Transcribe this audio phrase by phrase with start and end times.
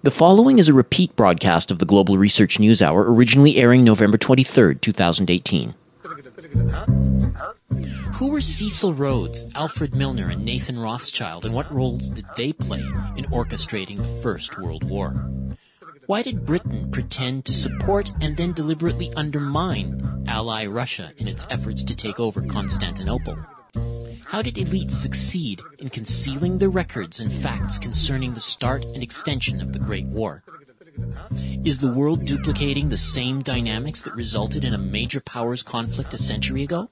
[0.00, 4.16] The following is a repeat broadcast of the Global Research News Hour, originally airing November
[4.16, 5.74] 23, 2018.
[8.14, 12.78] Who were Cecil Rhodes, Alfred Milner, and Nathan Rothschild, and what roles did they play
[13.16, 15.10] in orchestrating the First World War?
[16.06, 21.82] Why did Britain pretend to support and then deliberately undermine ally Russia in its efforts
[21.82, 23.36] to take over Constantinople?
[24.28, 29.62] How did elites succeed in concealing the records and facts concerning the start and extension
[29.62, 30.44] of the Great War?
[31.64, 36.18] Is the world duplicating the same dynamics that resulted in a major powers conflict a
[36.18, 36.90] century ago?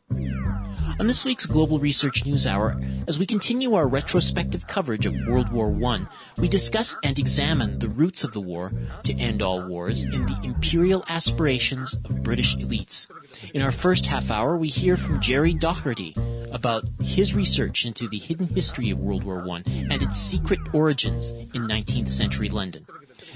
[0.98, 5.52] On this week's Global Research News Hour, as we continue our retrospective coverage of World
[5.52, 6.06] War I,
[6.38, 10.40] we discuss and examine the roots of the war to end all wars in the
[10.42, 13.08] imperial aspirations of British elites.
[13.52, 16.16] In our first half hour, we hear from Gerry Docherty
[16.50, 21.30] about his research into the hidden history of World War I and its secret origins
[21.52, 22.86] in 19th century London.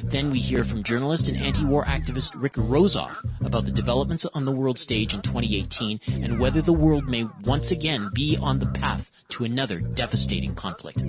[0.04, 4.52] Then we hear from journalist and anti-war activist Rick Rozoff about the developments on the
[4.52, 9.10] world stage in 2018 and whether the world may once again be on the path
[9.30, 11.02] to another devastating conflict.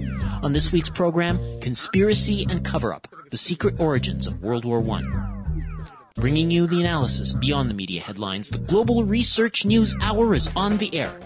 [0.43, 5.03] On this week's program, Conspiracy and Cover-Up, the secret origins of World War I.
[6.15, 10.77] Bringing you the analysis beyond the media headlines, the Global Research News Hour is on
[10.77, 11.19] the air.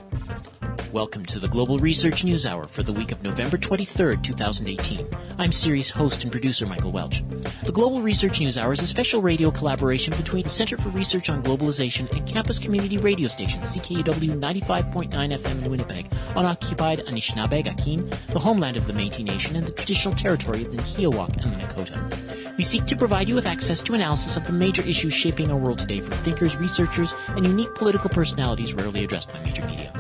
[0.92, 5.08] Welcome to the Global Research News Hour for the week of November 23rd, 2018.
[5.38, 7.24] I'm series host and producer Michael Welch.
[7.64, 11.30] The Global Research News Hour is a special radio collaboration between the Center for Research
[11.30, 17.68] on Globalization and campus community radio station CKUW 95.9 FM in Winnipeg on occupied Anishinaabe
[17.68, 21.54] Akin, the homeland of the Métis Nation and the traditional territory of the Nihilwak and
[21.54, 22.58] the Nakota.
[22.58, 25.58] We seek to provide you with access to analysis of the major issues shaping our
[25.58, 29.92] world today from thinkers, researchers, and unique political personalities rarely addressed by major media.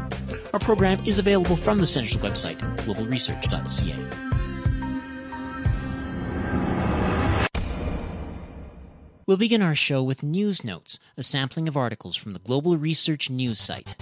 [0.55, 3.93] Our program is available from the Center's website, globalresearch.ca.
[9.25, 13.29] We'll begin our show with News Notes, a sampling of articles from the Global Research
[13.29, 13.97] News site.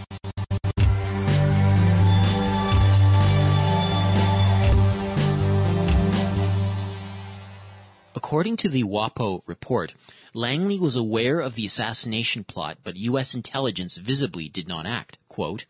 [8.14, 9.96] According to the WAPO report,
[10.36, 13.34] Langley was aware of the assassination plot, but U.S.
[13.34, 15.18] intelligence visibly did not act.
[15.30, 15.66] Quote,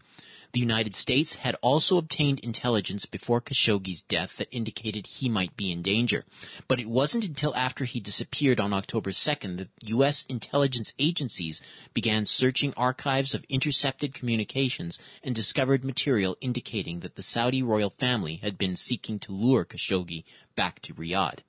[0.53, 5.71] the United States had also obtained intelligence before Khashoggi's death that indicated he might be
[5.71, 6.25] in danger.
[6.67, 10.25] But it wasn't until after he disappeared on October 2nd that U.S.
[10.29, 11.59] intelligence agencies
[11.95, 18.35] began searching archives of intercepted communications and discovered material indicating that the Saudi royal family
[18.35, 20.23] had been seeking to lure Khashoggi
[20.55, 21.39] back to Riyadh.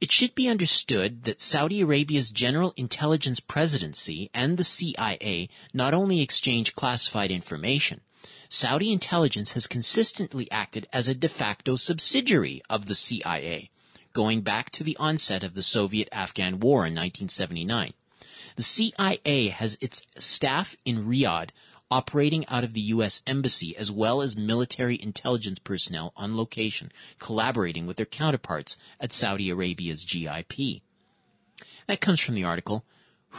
[0.00, 6.20] It should be understood that Saudi Arabia's General Intelligence Presidency and the CIA not only
[6.20, 8.00] exchange classified information,
[8.48, 13.70] Saudi intelligence has consistently acted as a de facto subsidiary of the CIA,
[14.12, 17.92] going back to the onset of the Soviet-Afghan War in 1979.
[18.56, 21.50] The CIA has its staff in Riyadh
[21.90, 23.22] operating out of the U.S.
[23.26, 29.50] Embassy as well as military intelligence personnel on location, collaborating with their counterparts at Saudi
[29.50, 30.82] Arabia's GIP.
[31.86, 32.84] That comes from the article,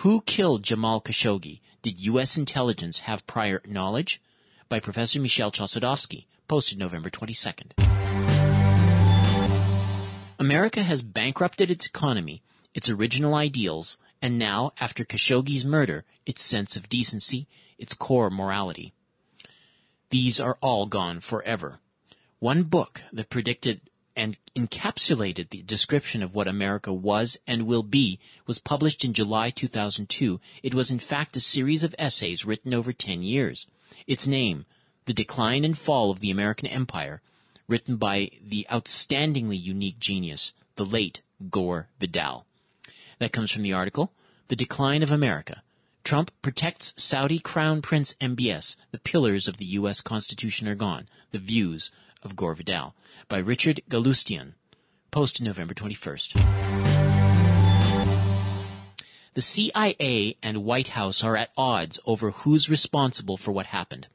[0.01, 1.61] Who Killed Jamal Khashoggi?
[1.81, 2.37] Did U.S.
[2.37, 4.21] intelligence have prior knowledge?
[4.67, 7.71] By Professor Michel Chossudovsky, posted November 22nd.
[10.39, 12.41] America has bankrupted its economy,
[12.73, 18.93] its original ideals, and now, after Khashoggi's murder, its sense of decency, its core morality.
[20.09, 21.79] These are all gone forever.
[22.39, 23.81] One book that predicted
[24.15, 29.49] and encapsulated the description of what America was and will be was published in July
[29.49, 30.39] 2002.
[30.63, 33.67] It was in fact a series of essays written over 10 years.
[34.07, 34.65] Its name,
[35.05, 37.21] The Decline and Fall of the American Empire,
[37.67, 42.45] written by the outstandingly unique genius, the late Gore Vidal.
[43.19, 44.13] That comes from the article,
[44.47, 45.63] The Decline of America.
[46.03, 48.75] Trump protects Saudi Crown Prince MBS.
[48.91, 50.01] The pillars of the U.S.
[50.01, 51.09] Constitution are gone.
[51.31, 51.91] The views
[52.21, 52.95] of Gore Vidal
[53.27, 54.53] by Richard Galustian.
[55.09, 57.14] Posted November 21st.
[59.35, 64.07] The CIA and White House are at odds over who's responsible for what happened.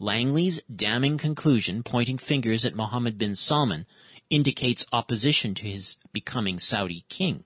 [0.00, 3.86] Langley's damning conclusion, pointing fingers at Mohammed bin Salman,
[4.30, 7.44] indicates opposition to his becoming Saudi king.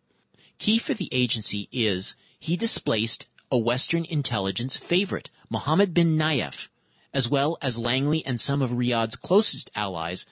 [0.59, 6.69] Key for the agency is he displaced a Western intelligence favorite, Mohammed bin Nayef,
[7.13, 10.25] as well as Langley and some of Riyadh's closest allies,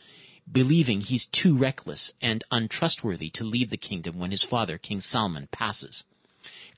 [0.50, 5.48] believing he's too reckless and untrustworthy to lead the kingdom when his father, King Salman,
[5.52, 6.06] passes.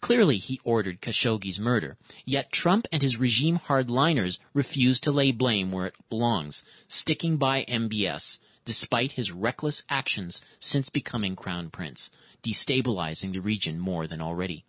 [0.00, 1.96] Clearly, he ordered Khashoggi's murder.
[2.24, 7.64] Yet Trump and his regime hardliners refuse to lay blame where it belongs, sticking by
[7.64, 12.10] MBS despite his reckless actions since becoming crown prince.
[12.42, 14.62] destabilizing the region more than already.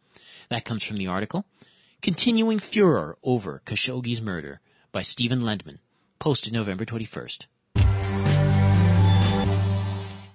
[0.47, 1.43] That comes from the article
[2.01, 4.61] Continuing Furor Over Khashoggi's Murder
[4.93, 5.79] by Stephen Lendman,
[6.17, 7.47] posted November 21st.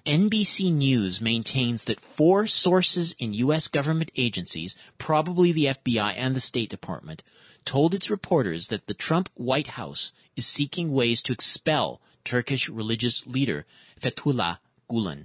[0.07, 3.69] NBC News maintains that four sources in U.S.
[3.69, 7.23] government agencies, probably the FBI and the State Department,
[7.65, 13.27] told its reporters that the Trump White House is seeking ways to expel Turkish religious
[13.27, 13.65] leader
[13.99, 14.59] Fethullah
[14.91, 15.25] Gulen.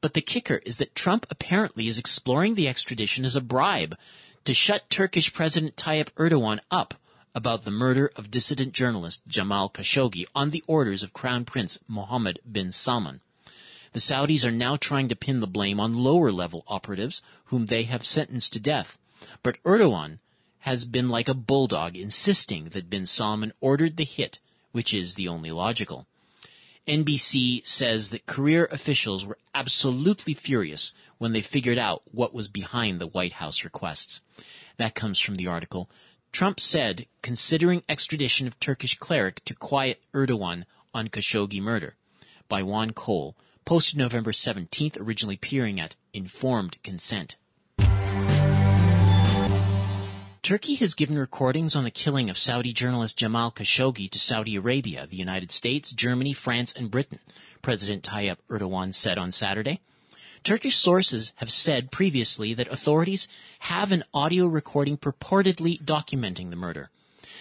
[0.00, 3.96] But the kicker is that Trump apparently is exploring the extradition as a bribe
[4.44, 6.94] to shut Turkish President Tayyip Erdogan up
[7.36, 12.40] about the murder of dissident journalist Jamal Khashoggi on the orders of Crown Prince Mohammed
[12.50, 13.20] bin Salman.
[13.92, 17.84] The Saudis are now trying to pin the blame on lower level operatives whom they
[17.84, 18.98] have sentenced to death.
[19.42, 20.18] But Erdogan
[20.60, 24.38] has been like a bulldog insisting that bin Salman ordered the hit,
[24.72, 26.06] which is the only logical.
[26.86, 32.98] NBC says that career officials were absolutely furious when they figured out what was behind
[32.98, 34.22] the White House requests.
[34.78, 35.90] That comes from the article.
[36.32, 40.64] Trump said considering extradition of Turkish cleric to quiet Erdogan
[40.94, 41.94] on Khashoggi murder
[42.48, 43.36] by Juan Cole,
[43.68, 47.36] posted November 17th, originally appearing at Informed Consent.
[50.42, 55.06] Turkey has given recordings on the killing of Saudi journalist Jamal Khashoggi to Saudi Arabia,
[55.06, 57.18] the United States, Germany, France, and Britain,
[57.60, 59.80] President Tayyip Erdogan said on Saturday.
[60.42, 63.28] Turkish sources have said previously that authorities
[63.58, 66.88] have an audio recording purportedly documenting the murder.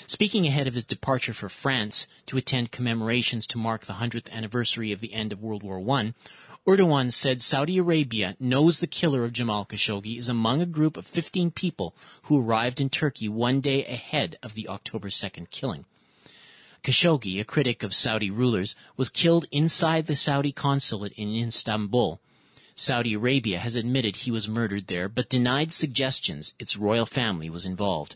[0.09, 4.93] Speaking ahead of his departure for France to attend commemorations to mark the 100th anniversary
[4.93, 6.13] of the end of World War I,
[6.65, 11.05] Erdogan said Saudi Arabia knows the killer of Jamal Khashoggi is among a group of
[11.05, 11.93] 15 people
[12.23, 15.83] who arrived in Turkey one day ahead of the October 2nd killing.
[16.83, 22.21] Khashoggi, a critic of Saudi rulers, was killed inside the Saudi consulate in Istanbul.
[22.75, 27.65] Saudi Arabia has admitted he was murdered there, but denied suggestions its royal family was
[27.65, 28.15] involved.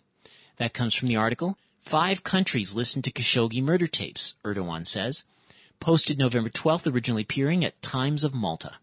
[0.56, 5.26] That comes from the article Five countries listened to Khashoggi murder tapes, Erdogan says.
[5.80, 8.74] Posted November 12th, originally appearing at Times of Malta.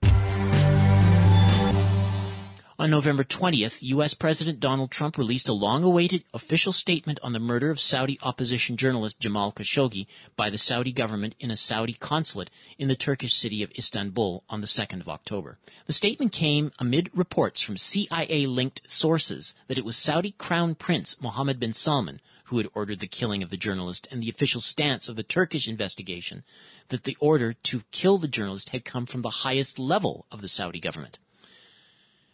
[2.81, 4.15] On November 20th, U.S.
[4.15, 9.19] President Donald Trump released a long-awaited official statement on the murder of Saudi opposition journalist
[9.19, 10.07] Jamal Khashoggi
[10.37, 14.61] by the Saudi government in a Saudi consulate in the Turkish city of Istanbul on
[14.61, 15.59] the 2nd of October.
[15.87, 21.59] The statement came amid reports from CIA-linked sources that it was Saudi Crown Prince Mohammed
[21.59, 25.17] bin Salman who had ordered the killing of the journalist and the official stance of
[25.17, 26.43] the Turkish investigation
[26.89, 30.49] that the order to kill the journalist had come from the highest level of the
[30.49, 31.19] Saudi government.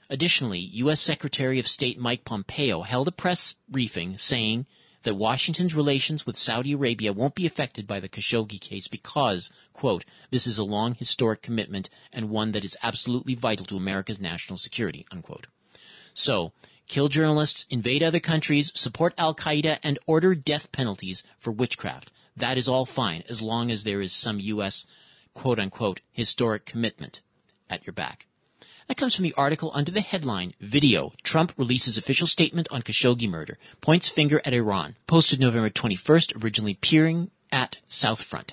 [0.08, 1.00] Additionally, U.S.
[1.00, 4.66] Secretary of State Mike Pompeo held a press briefing saying
[5.02, 10.04] that Washington's relations with Saudi Arabia won't be affected by the Khashoggi case because, quote,
[10.30, 14.58] this is a long historic commitment and one that is absolutely vital to America's national
[14.58, 15.46] security, unquote.
[16.14, 16.52] So,
[16.86, 22.10] kill journalists, invade other countries, support Al Qaeda, and order death penalties for witchcraft.
[22.36, 24.86] That is all fine as long as there is some U.S.
[25.34, 27.20] quote unquote historic commitment
[27.70, 28.26] at your back.
[28.86, 33.28] That comes from the article under the headline Video Trump releases official statement on Khashoggi
[33.28, 38.50] murder, points finger at Iran, posted November 21st, originally peering at Southfront.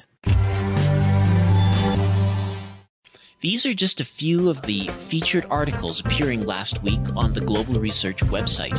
[3.42, 7.80] These are just a few of the featured articles appearing last week on the Global
[7.80, 8.78] Research website.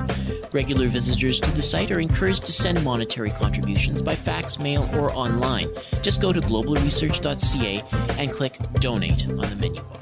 [0.54, 5.12] Regular visitors to the site are encouraged to send monetary contributions by fax, mail, or
[5.14, 5.68] online.
[6.00, 7.82] Just go to globalresearch.ca
[8.20, 9.98] and click Donate on the menu bar.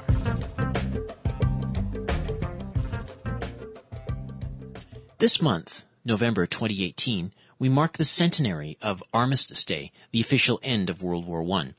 [5.17, 11.01] This month, November 2018, we mark the centenary of Armistice Day, the official end of
[11.01, 11.73] World War I.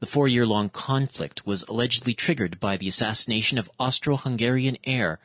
[0.00, 5.18] The four-year-long conflict was allegedly triggered by the assassination of Austro-Hungarian heir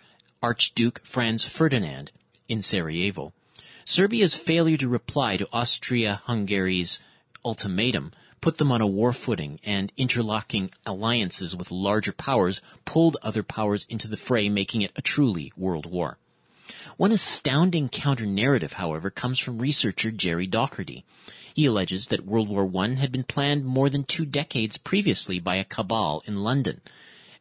[0.44, 2.12] Archduke Franz Ferdinand
[2.50, 3.32] in Sarajevo.
[3.86, 7.00] Serbia's failure to reply to Austria-Hungary's
[7.46, 13.44] ultimatum put them on a war footing and interlocking alliances with larger powers pulled other
[13.44, 16.17] powers into the fray, making it a truly world war.
[16.98, 21.04] One astounding counter-narrative, however, comes from researcher Gerry Docherty.
[21.54, 25.56] He alleges that World War I had been planned more than two decades previously by
[25.56, 26.82] a cabal in London,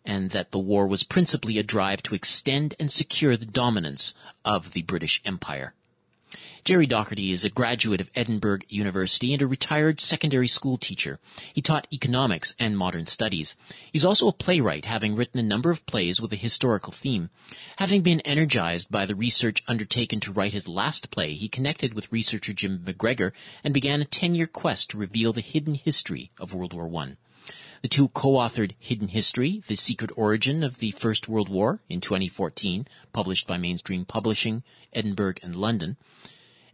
[0.04, 4.14] and that the war was principally a drive to extend and secure the dominance
[4.44, 5.74] of the British Empire.
[6.64, 11.20] Gerry Docherty is a graduate of Edinburgh University and a retired secondary school teacher.
[11.52, 13.54] He taught economics and modern studies.
[13.92, 17.28] He's also a playwright, having written a number of plays with a historical theme.
[17.76, 22.10] Having been energized by the research undertaken to write his last play, he connected with
[22.10, 26.72] researcher Jim McGregor and began a 10-year quest to reveal the hidden history of World
[26.72, 27.18] War I.
[27.82, 32.88] The two co-authored Hidden History, The Secret Origin of the First World War in 2014,
[33.12, 34.62] published by Mainstream Publishing,
[34.94, 35.98] Edinburgh and London.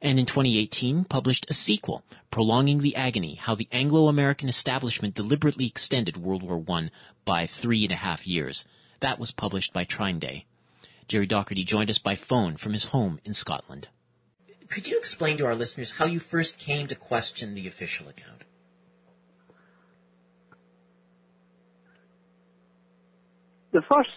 [0.02, 6.16] And in 2018, published a sequel, Prolonging the Agony, How the Anglo-American Establishment Deliberately Extended
[6.16, 6.90] World War I
[7.24, 8.64] by three and a half years.
[9.00, 10.20] That was published by Trine
[11.08, 13.88] Gerry Docherty joined us by phone from his home in Scotland.
[14.68, 18.44] Could you explain to our listeners how you first came to question the official account?
[23.72, 24.10] The first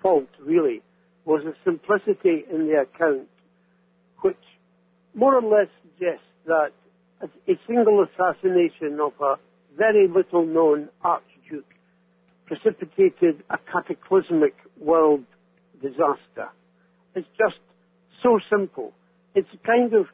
[0.00, 0.82] fault, really,
[1.24, 3.39] was the simplicity in the account, which
[5.14, 6.72] more or less suggests that
[7.22, 9.36] a single assassination of a
[9.76, 11.64] very little known archduke
[12.46, 15.24] precipitated a cataclysmic world
[15.82, 16.48] disaster.
[17.14, 17.60] It's just
[18.22, 18.92] so simple.
[19.34, 20.06] It's a kind of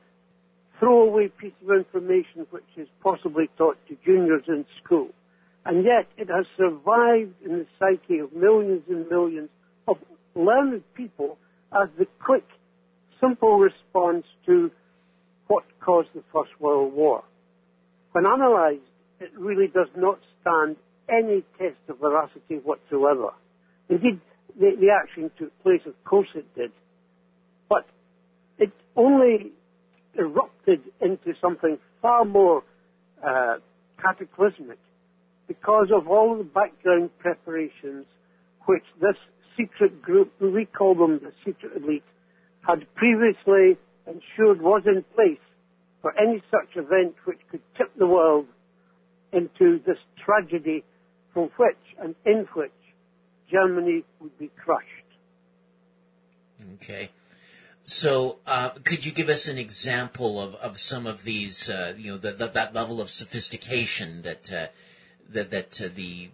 [0.79, 5.09] throwaway piece of information which is possibly taught to juniors in school.
[5.65, 9.49] And yet it has survived in the psyche of millions and millions
[9.89, 9.97] of
[10.35, 11.39] learned people
[11.73, 12.45] as the quick,
[13.21, 14.71] simple response to
[15.47, 17.25] what caused the First World War.
[18.13, 18.81] When analysed,
[19.21, 20.77] it really does not stand
[21.09, 23.31] any test of veracity whatsoever.
[23.89, 24.21] Indeed,
[24.59, 26.73] the, the action took place, of course it did,
[27.69, 27.87] but
[28.59, 29.53] it only
[30.19, 32.63] erupted into something far more
[33.25, 33.57] uh,
[34.03, 34.79] cataclysmic
[35.47, 38.07] because of all the background preparations
[38.67, 39.17] which this
[39.57, 42.03] secret group, we call them the secret elite,
[42.63, 45.39] had previously ensured was in place
[46.03, 48.47] for any such event which could tip the world
[49.33, 50.85] into this tragedy
[51.33, 52.71] from which and in which
[53.51, 54.87] Germany would be crushed.
[56.75, 57.11] Okay.
[57.85, 62.13] So, uh, could you give us an example of, of some of these, uh, you
[62.13, 64.67] know, the, the, that level of sophistication that uh,
[65.31, 66.31] that, that uh, the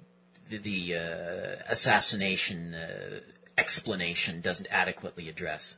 [0.48, 3.20] the, the uh, assassination uh,
[3.58, 5.76] explanation doesn't adequately address?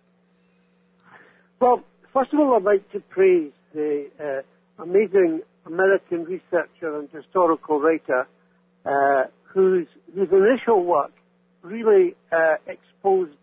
[1.60, 1.82] Well,
[2.12, 4.42] first of all, I'd like to praise the
[4.78, 8.26] amazing American researcher and historical writer
[9.54, 11.12] whose whose initial work
[11.62, 13.36] really uh, exposed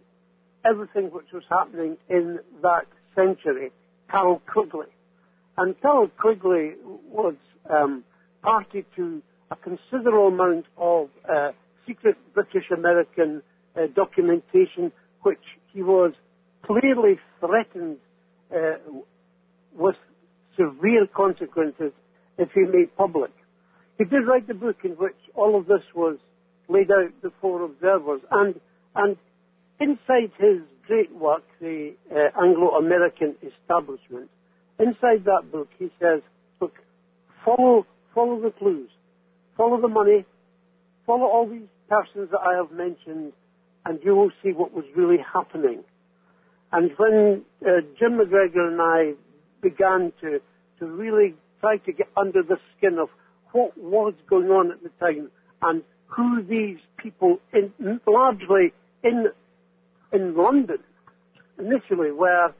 [0.64, 3.72] everything which was happening in that century,
[4.12, 4.88] Carroll Quigley.
[5.58, 6.74] And Carroll Quigley
[7.10, 7.36] was
[7.70, 8.04] um,
[8.44, 11.52] party to a considerable amount of uh,
[11.88, 13.42] secret British-American
[13.76, 14.92] uh, documentation,
[15.24, 16.14] which he was
[16.66, 17.98] clearly threatened
[18.56, 18.78] uh,
[19.74, 19.96] with
[20.58, 21.92] severe consequences
[22.38, 23.32] if he made public.
[23.98, 26.18] He did write a book in which all of this was
[26.68, 28.22] laid out before observers.
[28.32, 28.60] And,
[28.96, 29.18] and
[29.80, 34.30] inside his great work, the uh, Anglo-American establishment,
[34.80, 36.22] inside that book, he says,
[36.60, 36.74] look,
[37.46, 38.90] follow, follow the clues,
[39.56, 40.26] follow the money,
[41.06, 43.34] follow all these persons that I have mentioned,
[43.86, 45.84] and you will see what was really happening.
[46.72, 49.14] And when uh, Jim McGregor and I
[49.62, 50.40] began to,
[50.80, 53.10] to really try to get under the skin of
[53.52, 55.30] what was going on at the time
[55.62, 57.72] and who these people, in,
[58.08, 58.74] largely
[59.04, 59.28] in
[60.14, 60.80] in London,
[61.58, 62.54] initially, were,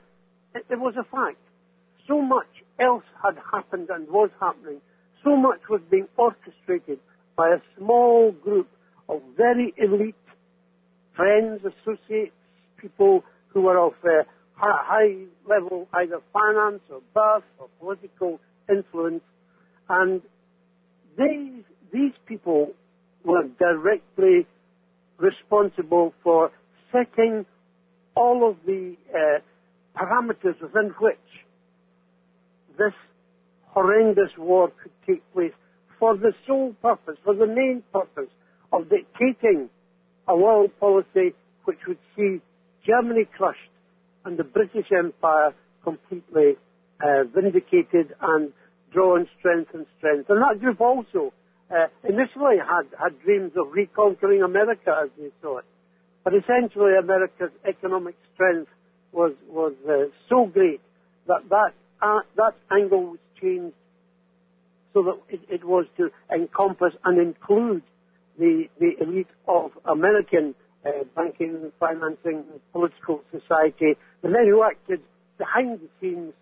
[0.54, 1.36] it, it was a fact.
[2.08, 2.48] So much
[2.80, 4.80] else had happened and was happening.
[5.22, 6.98] So much was being orchestrated
[7.36, 8.68] by a small group
[9.08, 10.14] of very elite
[11.14, 12.32] friends, associates,
[12.78, 13.22] people
[13.52, 14.24] who were of uh,
[14.56, 19.22] high level either finance or birth or political influence.
[19.88, 20.22] And
[21.18, 22.72] these, these people
[23.24, 24.46] were directly
[25.18, 26.50] responsible for
[26.90, 27.46] setting
[28.14, 31.16] all of the uh, parameters within which
[32.78, 32.92] this
[33.68, 35.52] horrendous war could take place
[35.98, 38.30] for the sole purpose, for the main purpose
[38.72, 39.68] of dictating
[40.28, 42.40] a world policy which would see
[42.86, 43.58] Germany crushed
[44.24, 46.56] and the British Empire completely
[47.02, 48.52] uh, vindicated and
[48.92, 50.30] drawn strength and strength.
[50.30, 51.32] And that group also
[51.70, 55.64] uh, initially had, had dreams of reconquering America as they saw it.
[56.24, 58.70] But essentially America's economic strength
[59.12, 60.80] was, was uh, so great
[61.26, 63.74] that that, uh, that angle was changed
[64.94, 67.82] so that it, it, was to encompass and include
[68.38, 75.00] the, the elite of American uh, banking, financing, political society, the men who acted
[75.38, 76.34] behind the scenes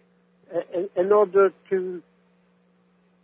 [0.54, 2.02] uh, in, in order to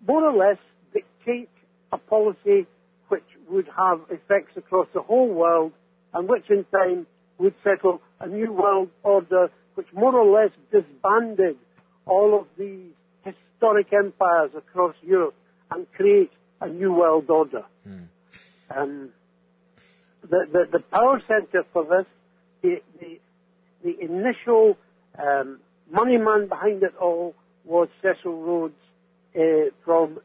[0.07, 0.59] more or less
[0.93, 1.49] dictate
[1.93, 2.67] a policy
[3.09, 5.73] which would have effects across the whole world
[6.15, 7.07] and which in time
[7.39, 11.57] would settle a new world order which more or less disbanded
[12.07, 12.93] all of these
[13.25, 15.35] historic empires across Europe
[15.71, 16.31] and create
[16.61, 17.65] a new world order.
[17.87, 18.09] Mm.
[18.75, 19.11] Um,
[20.31, 22.07] the, the, the power center for this,
[22.63, 23.21] the, the,
[23.85, 24.77] the initial
[25.19, 28.75] um, money man behind it all was Cecil Rhodes
[29.37, 30.19] uh, from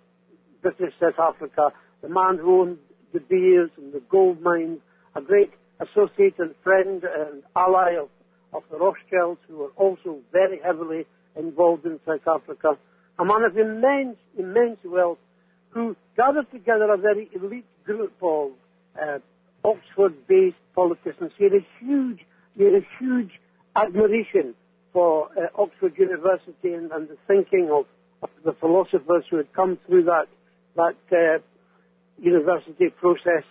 [0.61, 2.77] British South Africa, the man who owned
[3.13, 4.79] De Beers and the gold mines,
[5.15, 8.09] a great associate and friend and ally of,
[8.53, 11.05] of the Rothschilds, who were also very heavily
[11.35, 12.77] involved in South Africa.
[13.19, 15.17] A man of immense, immense wealth,
[15.69, 18.51] who gathered together a very elite group of
[19.01, 19.19] uh,
[19.63, 21.31] Oxford-based politicians.
[21.37, 22.19] He had a huge,
[22.57, 23.31] he had a huge
[23.75, 24.55] admiration
[24.93, 27.85] for uh, Oxford University and, and the thinking of,
[28.21, 30.27] of, the philosophers who had come through that
[30.75, 31.39] that uh,
[32.21, 33.43] university process.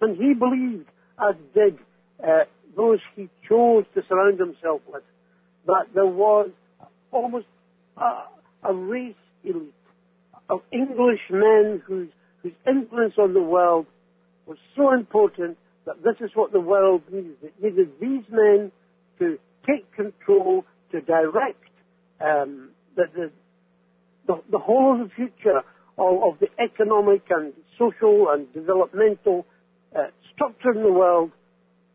[0.00, 0.88] And he believed,
[1.18, 1.78] as did
[2.22, 2.44] uh,
[2.76, 5.02] those he chose to surround himself with,
[5.66, 6.50] that there was
[7.10, 7.46] almost
[7.96, 8.24] a,
[8.64, 9.74] a race elite
[10.48, 12.08] of English men whose,
[12.42, 13.86] whose influence on the world
[14.48, 17.36] was so important that this is what the world needed.
[17.42, 18.72] It needed these men
[19.18, 21.64] to take control, to direct
[22.20, 23.30] um, the, the,
[24.26, 25.58] the, the, whole of the future
[25.98, 29.46] of, of, the economic and social and developmental
[29.94, 31.30] uh, structure in the world,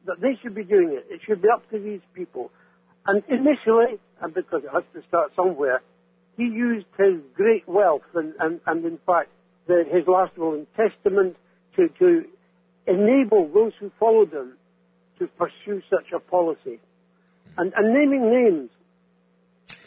[0.05, 1.05] that they should be doing it.
[1.09, 2.51] It should be up to these people.
[3.05, 5.81] And initially, and because it has to start somewhere,
[6.37, 9.29] he used his great wealth and, and, and in fact,
[9.67, 11.35] the, his last will and testament
[11.75, 12.25] to, to
[12.87, 14.57] enable those who followed them
[15.19, 16.79] to pursue such a policy.
[17.57, 18.69] And, and naming names,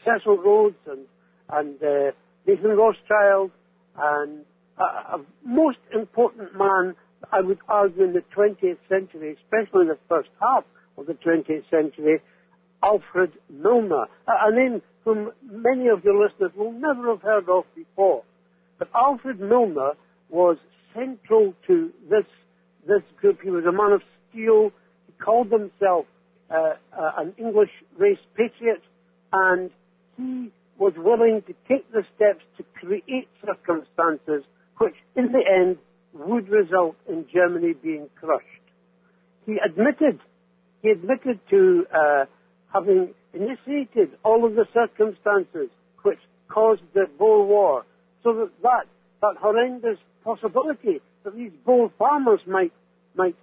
[0.05, 1.07] Cecil Rhodes and,
[1.49, 2.13] and uh,
[2.47, 3.51] Nathan Rothschild,
[3.99, 4.45] and
[4.79, 6.95] a, a most important man,
[7.33, 10.65] I would argue, in the 20th century, especially in the first half
[10.97, 12.21] of the 20th century,
[12.83, 18.23] Alfred Milner, a name whom many of your listeners will never have heard of before.
[18.79, 19.93] But Alfred Milner
[20.29, 20.59] was
[20.95, 22.27] central to this
[22.87, 23.41] this group.
[23.43, 24.71] He was a man of steel.
[25.07, 26.07] He called himself
[26.51, 28.83] uh, uh, an English race patriot,
[29.33, 29.71] and
[30.17, 34.45] he was willing to take the steps to create circumstances
[34.79, 35.79] which, in the end,
[36.13, 38.45] would result in Germany being crushed.
[39.47, 40.21] He admitted,
[40.83, 42.25] he admitted to uh,
[42.73, 45.69] having initiated all of the circumstances
[46.03, 46.19] which
[46.49, 47.85] caused the Boer War,
[48.23, 48.87] so that that,
[49.23, 52.73] that horrendous possibility these bold farmers might
[53.15, 53.37] might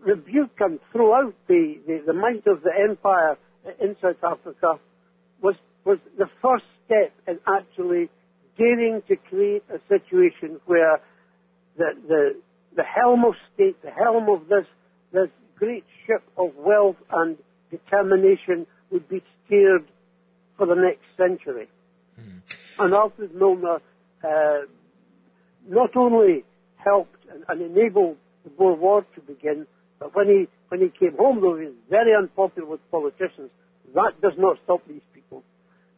[0.00, 3.36] rebuke and throw out the, the, the might of the empire
[3.80, 4.80] in South Africa
[5.42, 8.08] was was the first step in actually
[8.58, 11.00] daring to create a situation where
[11.76, 12.36] the the
[12.76, 14.66] the helm of state, the helm of this
[15.12, 17.36] this great ship of wealth and
[17.70, 19.84] determination would be steered
[20.56, 21.68] for the next century.
[22.20, 22.42] Mm.
[22.78, 23.80] And Alfred Milner
[24.24, 24.58] uh,
[25.68, 26.44] not only
[26.84, 29.66] helped and, enabled the Boer War to begin,
[29.98, 33.50] but when he when he came home, though he was very unpopular with politicians,
[33.94, 35.42] that does not stop these people.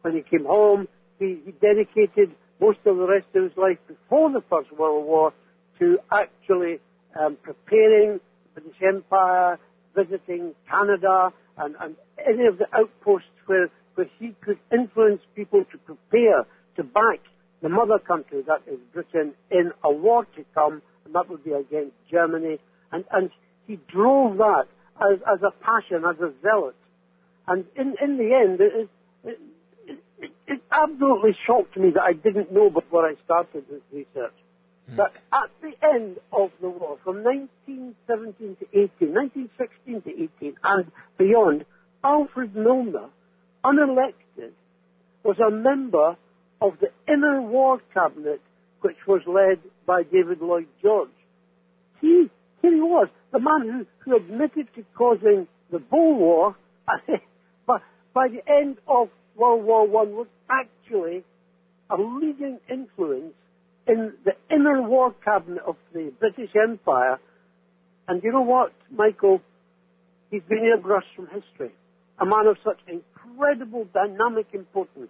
[0.01, 0.87] When he came home,
[1.19, 5.33] he, he dedicated most of the rest of his life before the First World War
[5.79, 6.79] to actually
[7.19, 8.19] um, preparing
[8.55, 9.59] the British Empire,
[9.95, 15.77] visiting Canada, and, and any of the outposts where, where he could influence people to
[15.77, 16.45] prepare
[16.77, 17.19] to back
[17.63, 21.53] the mother country, that is Britain, in a war to come, and that would be
[21.53, 22.59] against Germany.
[22.91, 23.29] And, and
[23.65, 24.65] he drove that
[24.99, 26.75] as, as a passion, as a zealot.
[27.47, 28.89] And in, in the end, it,
[29.23, 29.39] it,
[30.19, 34.35] it, it absolutely shocked me that I didn't know before I started this research.
[34.91, 34.97] Mm.
[34.97, 40.91] That at the end of the war, from 1917 to 18, 1916 to 18, and
[41.17, 41.63] beyond,
[42.03, 43.07] Alfred Milner,
[43.63, 44.51] unelected,
[45.23, 46.17] was a member
[46.63, 48.41] of the inner war cabinet,
[48.81, 51.09] which was led by David Lloyd George.
[51.99, 52.29] He,
[52.61, 56.55] here he was, the man who, who admitted to causing the Boer War,
[57.67, 57.81] but
[58.13, 61.23] by the end of World War One was actually
[61.89, 63.33] a leading influence
[63.85, 67.19] in the inner war cabinet of the British Empire.
[68.07, 69.41] And you know what, Michael?
[70.31, 71.71] He's been airbrushed from history.
[72.19, 75.09] A man of such incredible dynamic importance,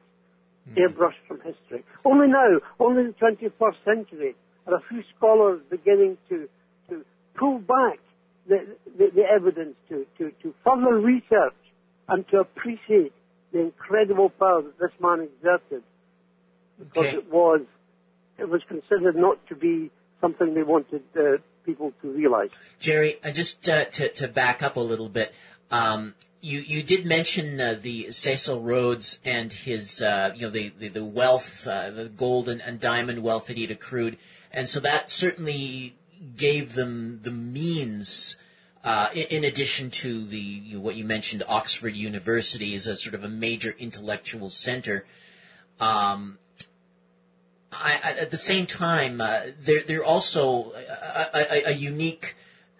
[0.69, 0.77] mm.
[0.77, 1.83] airbrushed from history.
[2.05, 4.35] Only now, only in the 21st century,
[4.67, 6.47] are a few scholars beginning to,
[6.89, 7.99] to pull back
[8.47, 8.65] the,
[8.97, 11.53] the, the evidence, to, to, to further research
[12.07, 13.13] and to appreciate
[13.51, 15.83] the incredible power that this man exerted.
[16.79, 17.17] Because okay.
[17.17, 17.61] it was
[18.37, 22.49] it was considered not to be something they wanted uh, people to realize.
[22.79, 25.33] Gerry, uh, just uh, to, to back up a little bit,
[25.69, 30.73] um, you you did mention uh, the Cecil Rhodes and his uh, you know the
[30.77, 34.17] the, the wealth, uh, the gold and, and, diamond wealth that he'd accrued,
[34.51, 35.95] and so that certainly
[36.35, 38.35] gave them the means.
[38.83, 43.15] Uh, in, in, addition to the you what you mentioned, Oxford University is a sort
[43.15, 45.05] of a major intellectual center.
[45.79, 46.39] Um,
[47.71, 52.35] I, at the same time, uh, they're they're also a, a, a unique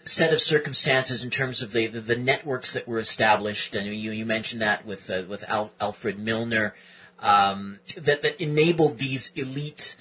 [0.06, 4.12] set of circumstances in terms of the, the, the, networks that were established, and you,
[4.12, 6.76] you mentioned that with uh, with Al, Alfred Milner,
[7.20, 9.96] um, that that enabled these elite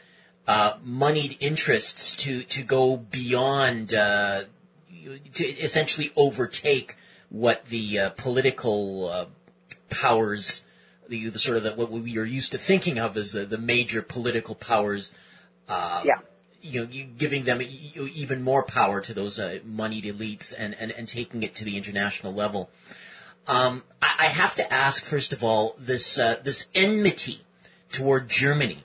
[0.46, 4.44] uh, moneyed interests to to go beyond uh,
[5.34, 6.96] to essentially overtake
[7.28, 9.24] what the uh, political uh,
[9.88, 10.62] powers,
[11.08, 13.58] the, the, sort of the, what we are used to thinking of as the, the
[13.58, 15.12] major political powers.
[15.68, 16.18] Uh, yeah
[16.62, 21.08] you know, giving them even more power to those uh, moneyed elites and, and, and
[21.08, 22.70] taking it to the international level.
[23.46, 27.40] Um, I, I, have to ask, first of all, this uh, this enmity
[27.90, 28.84] toward Germany.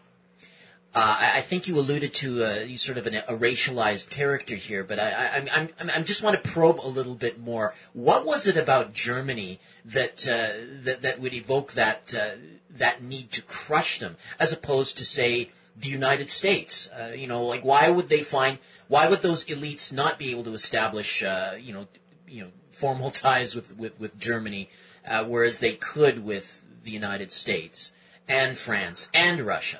[0.95, 4.83] Uh, I, I, think you alluded to uh, sort of an, a racialized character here,
[4.83, 7.75] but I, I, I'm, I'm, just want to probe a little bit more.
[7.93, 12.37] What was it about Germany that uh, that, that would evoke that uh,
[12.71, 16.89] that need to crush them, as opposed to say the United States.
[16.89, 20.43] Uh, you know, like why would they find why would those elites not be able
[20.43, 21.87] to establish uh, you know
[22.27, 24.69] you know formal ties with with, with Germany,
[25.07, 27.93] uh, whereas they could with the United States
[28.27, 29.79] and France and Russia.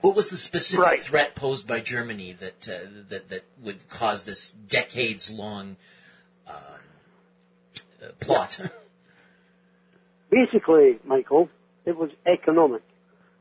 [0.00, 1.00] What was the specific right.
[1.00, 5.76] threat posed by Germany that uh, that that would cause this decades long
[6.48, 6.54] um,
[8.02, 8.58] uh, plot?
[10.30, 11.50] Basically, Michael,
[11.84, 12.82] it was economic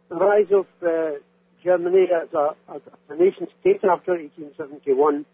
[0.09, 1.19] the rise of uh,
[1.63, 5.25] Germany as a, as a nation state after 1871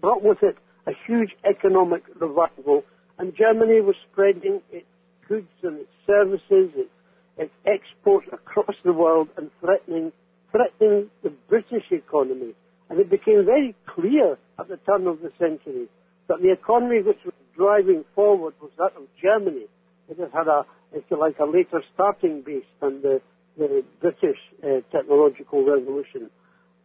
[0.00, 2.82] brought with it a huge economic revival,
[3.18, 4.86] and Germany was spreading its
[5.26, 6.90] goods and its services, its,
[7.38, 10.12] its exports across the world and threatening,
[10.50, 12.52] threatening the British economy.
[12.90, 15.88] And it became very clear at the turn of the century
[16.28, 19.66] that the economy which was driving forward was that of Germany.
[20.10, 23.22] It had had a, if you like, a later starting base than the
[23.56, 26.30] the British uh, technological revolution.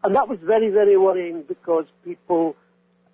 [0.04, 2.56] And that was very, very worrying because people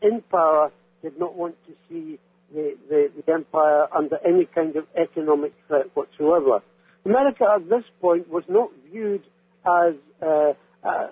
[0.01, 2.19] in power did not want to see
[2.53, 6.61] the, the, the empire under any kind of economic threat whatsoever.
[7.05, 9.23] America at this point was not viewed
[9.65, 11.07] as uh, uh,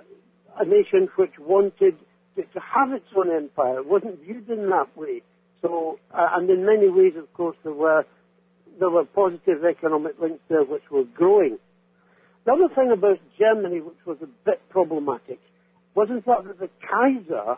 [0.59, 1.95] a nation which wanted
[2.35, 3.79] to, to, have its own empire.
[3.79, 5.21] It wasn't viewed in that way.
[5.61, 8.05] So, uh, and in many ways, of course, there were
[8.79, 11.59] there were positive economic links there which were growing.
[12.45, 15.39] The other thing about Germany, which was a bit problematic,
[15.95, 17.57] was in fact that the Kaiser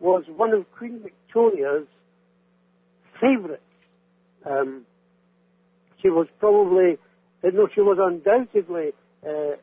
[0.00, 1.86] was one of Queen Victoria's
[3.20, 3.62] favourites.
[4.44, 4.84] Um,
[6.02, 6.98] she was probably,
[7.42, 8.92] no, she was undoubtedly
[9.24, 9.56] uh, uh,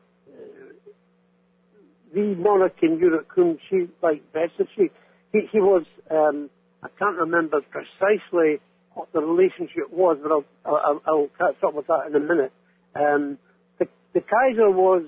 [2.14, 4.52] the monarch in Europe whom she liked best.
[4.74, 4.90] she,
[5.32, 6.50] he, he was, um,
[6.82, 8.60] I can't remember precisely
[8.94, 12.52] what the relationship was, but I'll, I'll, I'll catch up with that in a minute.
[12.94, 13.38] Um,
[14.16, 15.02] the Kaiser was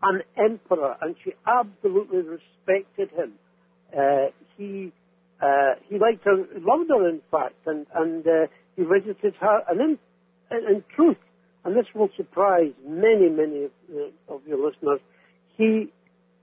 [0.00, 3.32] an emperor, and she absolutely respected him.
[3.92, 4.26] Uh,
[4.56, 4.92] he
[5.42, 9.62] uh, he liked her, loved her, in fact, and and uh, he visited her.
[9.68, 9.98] And in,
[10.52, 11.16] in truth,
[11.64, 15.00] and this will surprise many, many of, uh, of your listeners,
[15.56, 15.92] he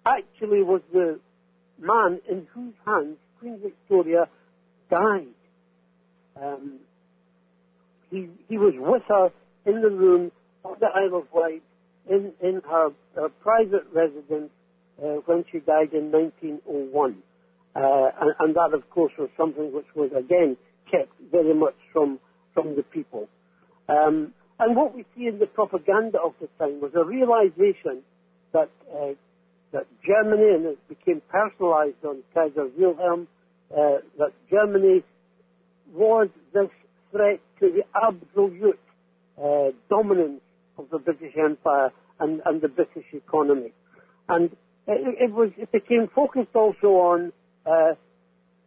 [0.05, 1.17] actually was the
[1.79, 4.27] man in whose hands Queen Victoria
[4.91, 5.27] died.
[6.41, 6.79] Um,
[8.11, 9.31] he he was with her
[9.65, 10.33] in the room
[10.79, 11.63] the Isle of Wight
[12.09, 14.51] in, in her, her private residence
[15.01, 17.17] uh, when she died in 1901.
[17.75, 20.57] Uh, and, and, that, of course, was something which was, again,
[20.89, 22.19] kept very much from,
[22.53, 23.27] from the people.
[23.87, 28.01] Um, and what we see in the propaganda of the time was a realization
[28.53, 29.13] that, uh,
[29.71, 33.27] that Germany, and it became personalized on Kaiser Wilhelm,
[33.71, 35.03] uh, that Germany
[35.93, 36.69] was this
[37.11, 38.79] threat to the absolute
[39.37, 40.41] uh, dominance
[40.77, 43.73] of the British Empire and, and the British economy.
[44.29, 44.51] And
[44.87, 47.33] it, it, was, it became focused also on
[47.65, 47.93] uh,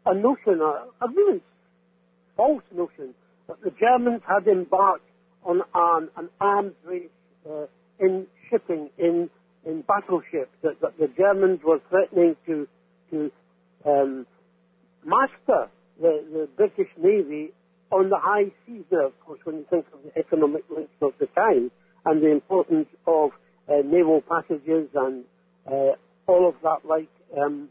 [0.06, 1.40] a notion, a, a really
[2.36, 3.14] false notion,
[3.48, 5.08] that the Germans had embarked
[5.44, 7.08] on an, an arms race
[7.48, 7.66] uh,
[7.98, 9.30] in shipping, in,
[9.64, 12.68] in battleships, that, that the Germans were threatening to,
[13.10, 13.30] to
[13.86, 14.26] um,
[15.04, 15.68] master
[16.00, 17.52] the, the British Navy
[17.90, 21.12] on the high seas there, of course, when you think of the economic links of
[21.18, 21.70] the time
[22.04, 23.30] and the importance of
[23.68, 25.24] uh, naval passages and
[25.66, 25.92] uh,
[26.26, 27.08] all of that like
[27.40, 27.68] um,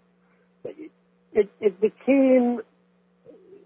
[0.63, 2.60] it, it, became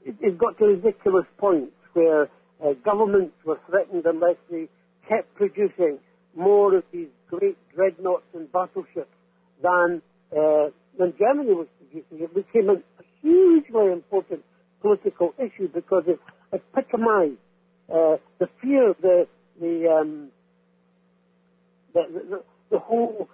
[0.05, 2.29] it, it, got to ridiculous points where
[2.63, 4.67] uh, governments were threatened unless they
[5.07, 5.99] kept producing
[6.35, 9.13] more of these great dreadnoughts and battleships
[9.61, 12.23] than uh, than Germany was producing.
[12.23, 12.77] It became a
[13.21, 14.43] hugely important
[14.81, 16.19] political issue because it
[16.51, 17.37] epitomized
[17.89, 19.27] uh, the fear, the
[19.59, 20.29] the, um,
[21.93, 23.29] the, the, whole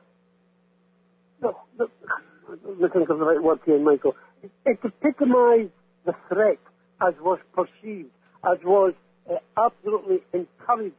[1.41, 4.15] the, the, think of the right word here, Michael.
[4.43, 5.71] It, it epitomized
[6.05, 6.59] the threat
[7.01, 8.11] as was perceived,
[8.43, 8.93] as was
[9.29, 10.95] uh, absolutely encouraged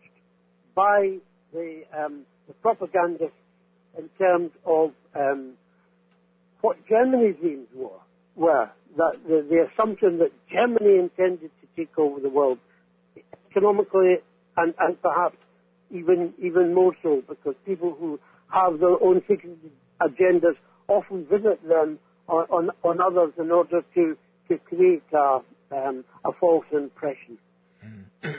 [0.75, 1.18] by
[1.53, 3.35] the, um, the propagandists
[3.99, 5.55] in terms of um,
[6.61, 7.90] what Germany's aims were.
[8.37, 12.59] Were that the, the assumption that Germany intended to take over the world
[13.51, 14.16] economically
[14.57, 15.37] and, and perhaps
[15.90, 19.57] even even more so because people who have their own secret
[20.00, 20.57] agendas
[20.88, 21.98] often visit them
[22.29, 24.16] on, on, on others in order to,
[24.48, 27.38] to create a, um, a false impression.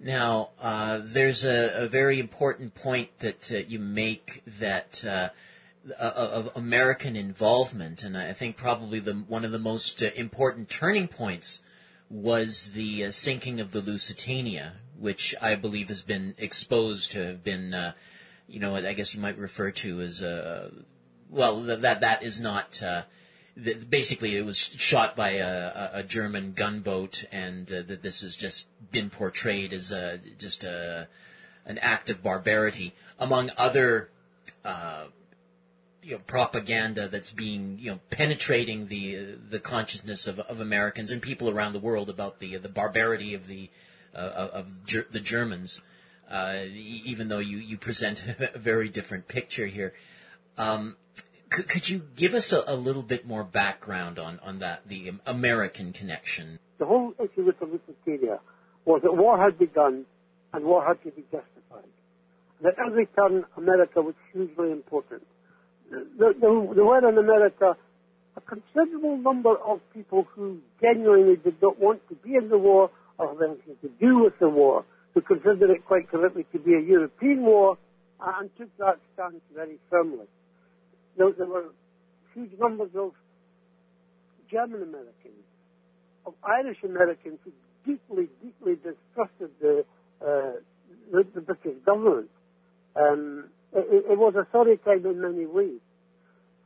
[0.00, 5.30] Now, uh, there's a, a, very important point that uh, you make that uh,
[5.98, 11.08] of American involvement, and I think probably the, one of the most uh, important turning
[11.08, 11.62] points
[12.08, 17.44] was the uh, sinking of the Lusitania, which I believe has been exposed to have
[17.44, 17.92] been, uh,
[18.48, 20.70] you know, what I guess you might refer to as a
[21.30, 22.82] well, that that is not.
[22.82, 23.02] Uh,
[23.88, 28.68] basically, it was shot by a, a German gunboat, and uh, that this has just
[28.90, 31.08] been portrayed as a, just a,
[31.66, 34.10] an act of barbarity, among other.
[34.64, 35.04] Uh,
[36.00, 41.20] you know, propaganda that's being, you know, penetrating the the consciousness of, of Americans and
[41.20, 43.87] people around the world about the the barbarity of the uh,
[44.20, 45.80] of ger- the Germans.
[46.30, 48.22] Uh, even though you, you present
[48.54, 49.94] a very different picture here.
[50.58, 50.96] Um,
[51.48, 55.14] could, could you give us a, a, little bit more background on, on that, the
[55.26, 56.58] American connection?
[56.78, 58.40] The whole issue with the Lusitania
[58.84, 60.04] was that war had begun
[60.52, 61.88] and war had to be justified.
[62.60, 65.26] That every turn America was hugely important.
[65.90, 67.76] There were in America
[68.36, 72.90] a considerable number of people who genuinely did not want to be in the war
[73.18, 76.80] have anything to do with the war, who considered it quite correctly to be a
[76.80, 77.78] European war
[78.20, 80.26] and took that stance very firmly
[81.18, 81.66] there, there were
[82.32, 83.12] huge numbers of
[84.50, 85.44] German Americans,
[86.24, 87.52] of Irish Americans who
[87.84, 89.84] deeply, deeply distrusted the,
[90.22, 90.52] uh,
[91.12, 92.30] the, the, British government.
[92.96, 95.80] Um, it, it, was a sorry time in many ways.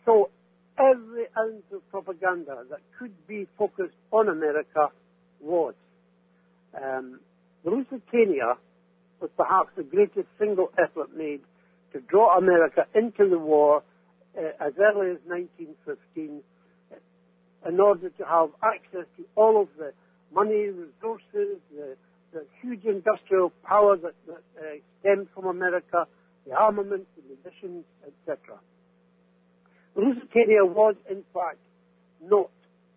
[0.04, 0.30] So
[0.78, 4.88] every ounce of propaganda that could be focused on America
[5.40, 5.74] was.
[6.80, 7.20] Um,
[7.64, 8.56] Lusitania
[9.20, 11.40] was perhaps the greatest single effort made
[11.92, 13.82] to draw America into the war
[14.36, 16.42] uh, as early as 1915
[16.90, 19.92] uh, in order to have access to all of the
[20.32, 21.96] money, resources, the,
[22.32, 24.62] the huge industrial power that, that uh,
[25.00, 26.06] stemmed from America,
[26.46, 28.58] the armaments, the munitions, etc.
[29.94, 31.58] Lusitania was, in fact,
[32.24, 32.50] not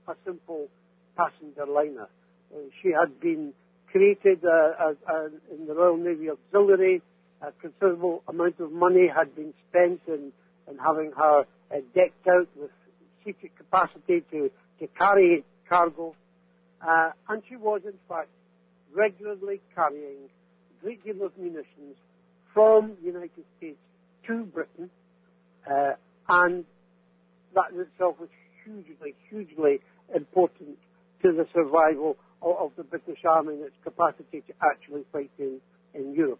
[0.07, 0.69] a simple
[1.17, 2.07] passenger liner.
[2.53, 3.53] Uh, she had been
[3.95, 7.01] created in the Royal Navy Auxiliary.
[7.41, 10.33] A considerable amount of money had been spent in
[10.67, 12.71] and having her uh, decked out with
[13.23, 16.13] secret capacity to, to carry cargo.
[16.85, 18.27] Uh, and she was, in fact,
[18.93, 21.95] regularly carrying a great deal of munitions
[22.53, 23.77] from the United States
[24.27, 24.89] to Britain,
[25.71, 25.93] uh,
[26.27, 26.65] and
[27.53, 28.29] that in itself was
[28.65, 29.79] hugely, hugely
[30.13, 30.77] important
[31.21, 35.59] to the survival of, the British Army and its capacity to actually fight in,
[35.93, 36.39] in Europe.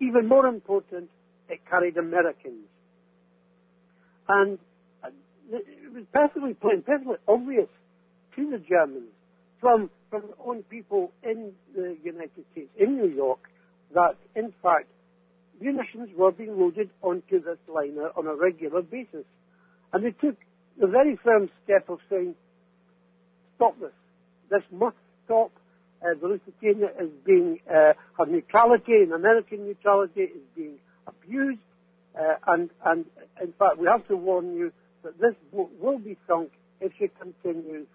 [0.00, 1.10] Even more important,
[1.48, 2.66] it carried Americans
[4.28, 4.58] and
[5.50, 7.68] it was perfectly plain, perfectly obvious
[8.36, 9.10] to the Germans
[9.60, 13.40] from, from their own people in the United States, in New York,
[13.92, 14.88] that in fact
[15.60, 19.24] munitions were being loaded onto this liner on a regular basis.
[19.92, 20.36] And they took
[20.80, 22.34] the very firm step of saying,
[23.56, 23.92] stop this.
[24.50, 25.52] This must stop.
[26.02, 31.60] Uh, the Lusitania is being, uh, her neutrality and American neutrality is being abused.
[32.18, 33.06] Uh, and, and
[33.42, 37.08] in fact, we have to warn you that this boat will be sunk if she
[37.20, 37.86] continues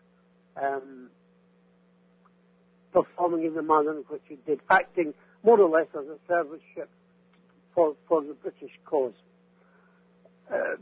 [0.62, 1.10] um,
[2.92, 5.14] performing in the manner in which she did, acting
[5.44, 6.90] more or less as a service ship
[7.74, 9.14] for, for the British cause.
[10.52, 10.76] Uh,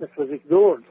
[0.00, 0.84] this was ignored.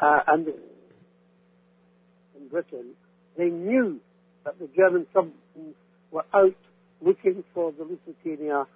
[0.00, 2.94] Uh, and in Britain,
[3.38, 4.00] they knew
[4.44, 5.76] that the German submarines
[6.10, 6.56] were out
[7.00, 8.66] looking for the Lusitania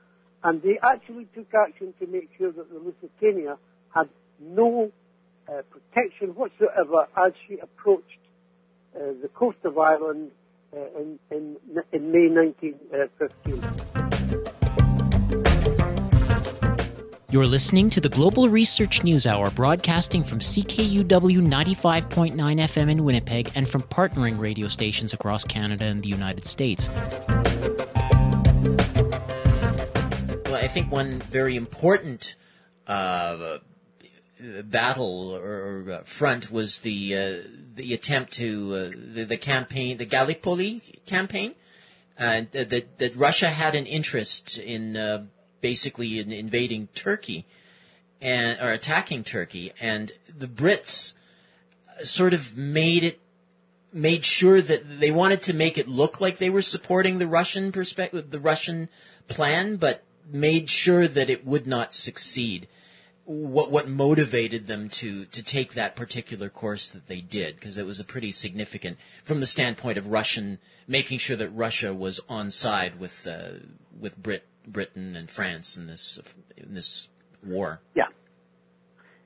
[0.44, 3.58] and they actually took action to make sure that the Lusitania
[3.94, 4.08] had
[4.40, 4.90] no
[5.48, 8.06] uh, protection whatsoever as she approached
[8.94, 10.30] uh, the coast of Ireland
[10.72, 11.56] uh, in, in,
[11.92, 14.01] in May 1915.
[17.32, 23.50] You're listening to the Global Research News Hour, broadcasting from CKUW 95.9 FM in Winnipeg
[23.54, 26.90] and from partnering radio stations across Canada and the United States.
[30.44, 32.36] Well, I think one very important
[32.86, 33.60] uh,
[34.64, 37.36] battle or, uh, front was the uh,
[37.74, 41.54] the attempt to uh, the, the, campaign, the Gallipoli campaign,
[42.18, 45.24] and that that Russia had an interest in uh,
[45.62, 47.46] basically in invading Turkey
[48.20, 51.14] and or attacking Turkey, and the Brits
[52.04, 53.20] sort of made it
[53.92, 57.72] made sure that they wanted to make it look like they were supporting the Russian
[57.72, 58.88] perspective, the Russian
[59.28, 62.68] plan, but made sure that it would not succeed.
[63.24, 67.86] What what motivated them to to take that particular course that they did because it
[67.86, 72.50] was a pretty significant from the standpoint of Russian making sure that Russia was on
[72.50, 73.64] side with uh,
[73.98, 76.20] with Brit Britain and France in this
[76.56, 77.08] in this
[77.44, 77.80] war.
[77.94, 78.08] Yeah.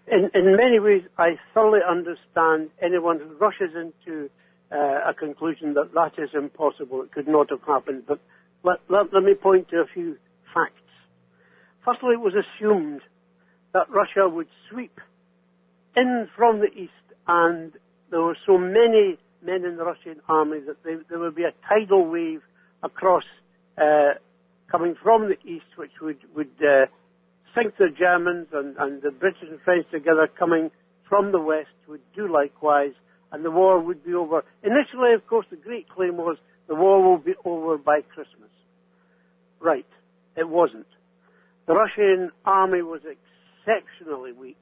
[0.07, 4.31] In in many ways, I thoroughly understand anyone who rushes into
[4.72, 7.03] uh, a conclusion that that is impossible.
[7.03, 8.05] It could not have happened.
[8.07, 8.20] But
[8.62, 10.16] let, let, let me point to a few
[10.55, 10.72] facts.
[11.85, 13.01] Firstly, it was assumed
[13.72, 14.99] that Russia would sweep
[15.96, 16.92] in from the east,
[17.29, 17.72] and
[18.11, 21.53] there were so many men in the Russian army that they, there would be a
[21.68, 22.42] tidal wave
[22.83, 23.25] across
[23.79, 24.14] uh,
[24.70, 26.87] coming from the east, which would would uh,
[27.57, 30.70] sink the Germans and, and the British and French together coming
[31.09, 32.92] from the west would do likewise,
[33.33, 34.44] and the war would be over.
[34.62, 36.37] Initially, of course, the great claim was
[36.68, 38.50] the war will be over by Christmas.
[39.61, 39.87] Right,
[40.37, 40.87] it wasn't.
[41.66, 44.59] The Russian army was exceptionally weak.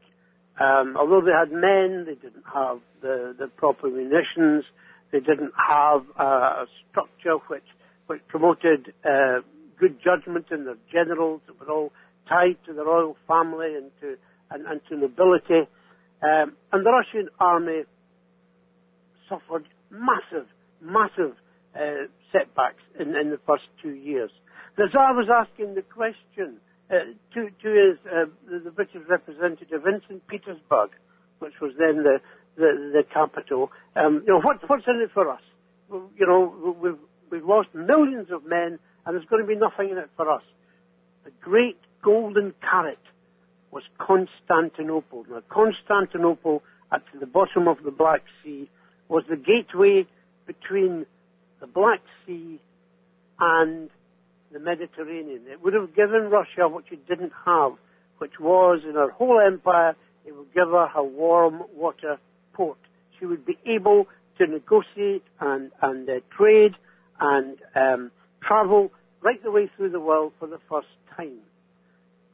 [0.60, 4.64] Um, although they had men, they didn't have the, the proper munitions.
[5.10, 7.64] They didn't have uh, a structure which
[8.06, 9.40] which promoted uh,
[9.78, 11.92] good judgment in their generals that were all
[12.28, 14.16] tied to the royal family and to
[14.50, 15.68] and, and to nobility.
[16.22, 17.82] Um, and the Russian army
[19.28, 20.46] suffered massive,
[20.80, 21.36] massive
[21.74, 24.30] uh, setbacks in, in the first two years.
[24.76, 26.58] The Tsar was asking the question,
[26.90, 30.26] uh, to, to his, uh, the, the, British representative in St.
[30.26, 30.90] Petersburg,
[31.38, 32.20] which was then the,
[32.56, 33.70] the, the capital.
[33.96, 35.40] Um, you know, what, what's in it for us?
[35.90, 36.98] You know, we've,
[37.30, 40.42] we've lost millions of men and there's going to be nothing in it for us.
[41.24, 42.98] The great golden carrot
[43.70, 45.24] was Constantinople.
[45.28, 46.62] Now, Constantinople,
[46.92, 48.70] at the bottom of the Black Sea,
[49.08, 50.06] was the gateway
[50.46, 51.06] between
[51.60, 52.60] the Black Sea
[53.40, 53.90] and
[54.52, 55.42] the Mediterranean.
[55.50, 57.72] It would have given Russia what she didn't have,
[58.18, 62.18] which was in her whole empire, it would give her her warm water
[62.52, 62.78] port.
[63.18, 64.06] She would be able
[64.38, 66.74] to negotiate and, and uh, trade
[67.20, 68.10] and um,
[68.46, 68.90] travel
[69.22, 71.38] right the way through the world for the first time.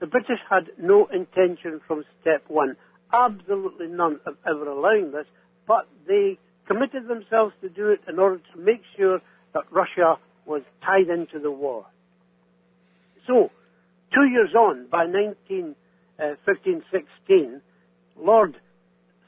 [0.01, 2.77] The British had no intention from step one,
[3.13, 5.27] absolutely none of ever allowing this,
[5.67, 9.21] but they committed themselves to do it in order to make sure
[9.55, 11.87] that Russia was tied into the war.
[13.27, 13.51] So,
[14.15, 15.75] two years on, by 1915-16,
[16.19, 17.59] uh,
[18.19, 18.57] Lord,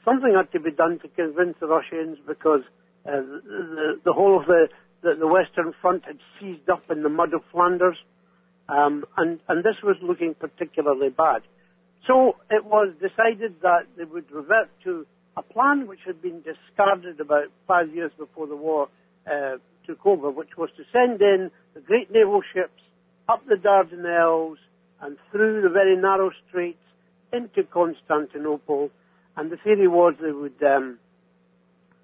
[0.05, 2.61] something had to be done to convince the Russians because
[3.05, 4.69] uh, the, the, whole of the,
[5.03, 7.97] the, the, Western Front had seized up in the mud of Flanders,
[8.69, 11.41] um, and, and this was looking particularly bad.
[12.07, 15.05] So it was decided that they would revert to
[15.37, 18.89] a plan which had been discarded about five years before the war
[19.25, 22.81] uh, took over, which was to send in the great naval ships
[23.29, 24.57] up the Dardanelles
[25.01, 26.77] and through the very narrow straits
[27.31, 28.89] into Constantinople.
[29.35, 30.99] And the theory was they would, um,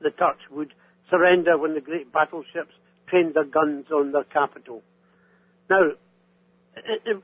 [0.01, 0.73] the Turks would
[1.09, 2.73] surrender when the great battleships
[3.09, 4.81] trained their guns on their capital.
[5.69, 5.91] Now,
[6.75, 7.23] it, it,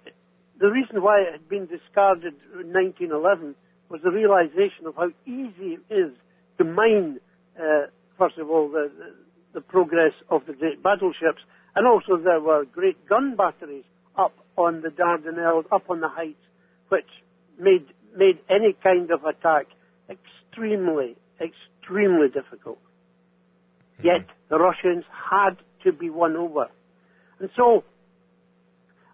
[0.59, 3.55] the reason why it had been discarded in 1911
[3.89, 6.11] was the realization of how easy it is
[6.57, 7.19] to mine,
[7.59, 11.41] uh, first of all, the, the, the progress of the great battleships
[11.75, 13.83] and also there were great gun batteries
[14.17, 16.41] up on the Dardanelles, up on the heights,
[16.87, 17.09] which
[17.59, 19.67] made, made any kind of attack
[20.09, 22.79] extremely, extremely difficult.
[23.99, 24.07] Mm-hmm.
[24.07, 26.67] Yet the Russians had to be won over.
[27.39, 27.83] And so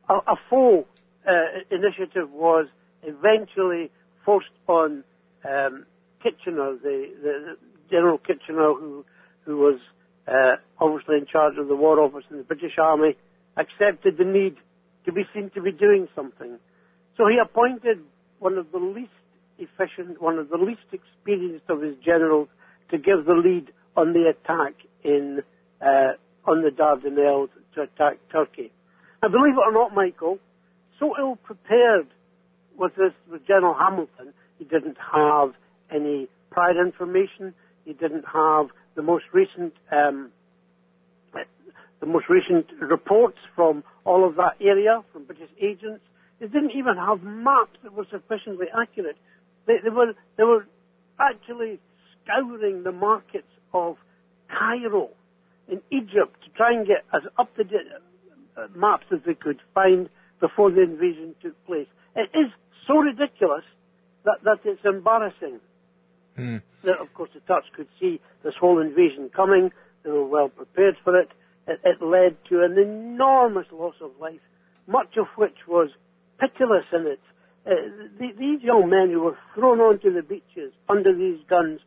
[0.10, 0.86] a, a full
[1.28, 1.32] uh,
[1.70, 2.68] initiative was
[3.04, 3.92] eventually
[4.26, 5.04] forced on
[5.48, 5.86] um,
[6.24, 7.58] Kitchener, the, the,
[7.90, 9.06] General Kitchener, who
[9.46, 9.80] who was
[10.28, 13.18] uh, obviously in charge of the War Office in the British Army,
[13.58, 14.56] accepted the need
[15.06, 16.58] to be seen to be doing something.
[17.18, 18.00] So he appointed
[18.40, 19.12] one of the least
[19.58, 22.48] efficient, one of the least experienced of his generals
[22.92, 25.42] to give the lead on the attack in
[25.82, 26.14] uh,
[26.46, 28.72] on the Dardanelles to attack Turkey.
[29.22, 30.40] And believe it or not, Michael,
[31.00, 32.08] so ill prepared
[32.78, 35.54] was this with General Hamilton, he didn't have
[35.94, 37.54] any prior information.
[37.86, 40.32] He didn't have the most recent um,
[42.00, 46.04] the most recent reports from all of that area from British agents.
[46.40, 49.18] They didn't even have maps that were sufficiently accurate.
[49.68, 50.66] They, they were they were
[51.20, 51.80] actually
[52.24, 53.98] scouring the markets of
[54.50, 55.10] Cairo
[55.68, 57.88] in Egypt to try and get as up to date
[58.58, 60.10] uh, maps as they could find
[60.40, 61.88] before the invasion took place.
[62.16, 62.52] It is
[62.88, 63.64] so ridiculous
[64.26, 65.60] that, that it's embarrassing.
[66.38, 66.62] Mm.
[66.84, 69.72] That, of course, the Turks could see this whole invasion coming.
[70.04, 71.30] They were well prepared for it.
[71.68, 74.40] It, it led to an enormous loss of life,
[74.88, 75.90] much of which was
[76.40, 77.20] pitiless in it.
[77.66, 77.72] Uh,
[78.18, 81.80] the, these young men who were thrown onto the beaches under these guns,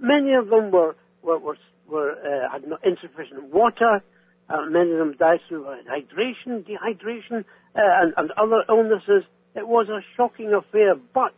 [0.00, 1.56] many of them were were, were,
[1.88, 4.02] were uh, had insufficient water.
[4.48, 9.24] Uh, many of them died through hydration, dehydration, uh, and, and other illnesses.
[9.54, 11.34] It was a shocking affair, but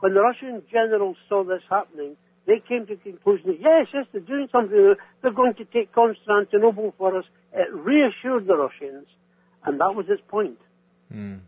[0.00, 4.06] when the Russian generals saw this happening, they came to the conclusion that yes, yes,
[4.10, 4.94] they're doing something.
[5.22, 7.24] They're going to take Constantinople for us.
[7.52, 9.06] It reassured the Russians,
[9.64, 10.58] and that was its point.
[11.12, 11.40] Mm.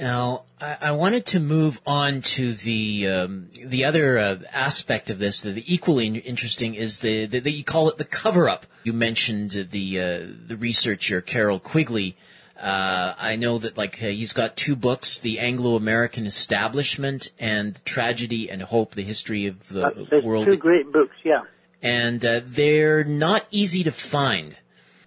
[0.00, 5.18] Now, I, I, wanted to move on to the um, the other uh, aspect of
[5.18, 5.42] this.
[5.42, 8.64] The, the equally interesting is the, the, the, you call it the cover up.
[8.82, 12.16] You mentioned the uh, the researcher Carroll Quigley
[12.60, 18.50] uh, I know that like uh, he's got two books: the Anglo-American Establishment and Tragedy
[18.50, 20.46] and Hope: The History of the World.
[20.46, 21.42] Two great books, yeah.
[21.82, 24.56] And uh, they're not easy to find.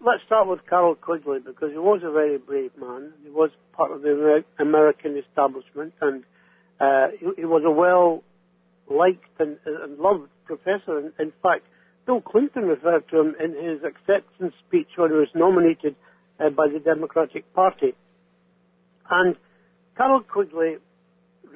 [0.01, 3.13] Let's start with Carroll Quigley because he was a very brave man.
[3.23, 6.23] He was part of the American establishment, and
[6.79, 8.23] uh, he, he, was a well
[8.89, 10.99] liked and, and loved professor.
[10.99, 11.65] In, in fact,
[12.05, 15.95] Bill Clinton referred to him in his acceptance speech when he was nominated
[16.39, 17.93] uh, by the Democratic Party.
[19.09, 19.35] And
[19.97, 20.77] Carroll Quigley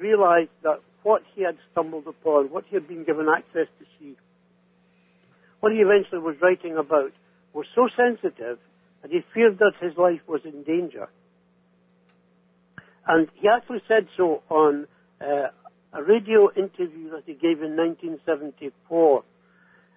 [0.00, 4.16] realized that what he had stumbled upon, what he had been given access to see,
[5.60, 7.12] what he eventually was writing about,
[7.52, 8.58] was so sensitive
[9.02, 11.08] that he feared that his life was in danger.
[13.08, 14.86] And he actually said so on
[15.20, 15.48] uh,
[15.94, 19.24] a radio interview that he gave in 1974,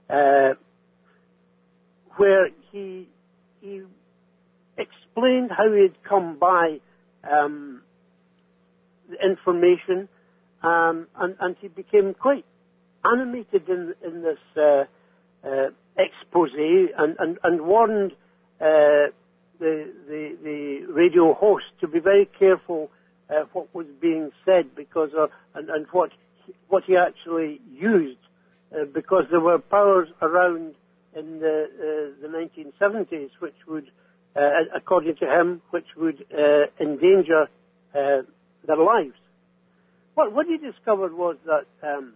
[0.09, 0.53] uh,
[2.15, 3.09] where he
[3.59, 3.81] he
[4.77, 6.79] explained how he had come by
[7.29, 7.81] um,
[9.09, 10.07] the information,
[10.63, 12.45] um, and, and, he became quite
[13.03, 14.85] animated in, in this uh,
[15.45, 16.51] uh, expose
[16.97, 18.13] and, and, and warned
[18.59, 19.11] uh,
[19.59, 22.89] the, the, the, radio host to be very careful
[23.31, 26.11] uh, what was being said because of, and, and what,
[26.67, 28.19] what he actually used
[28.73, 30.75] uh, because there were powers around
[31.15, 33.89] in the, uh, the 1970s which would
[34.33, 34.39] uh,
[34.73, 37.47] according to him, which would uh, endanger
[37.93, 38.21] uh,
[38.65, 39.15] their lives.
[40.13, 42.13] What, what he discovered was that um,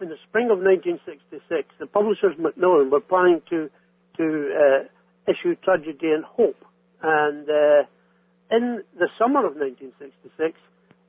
[0.00, 3.70] in the spring of 1966, the publishers Macmillan were planning to
[4.16, 4.88] to
[5.28, 6.56] issue Tragedy and Hope,
[7.02, 7.46] and
[8.50, 10.58] in the summer of 1966,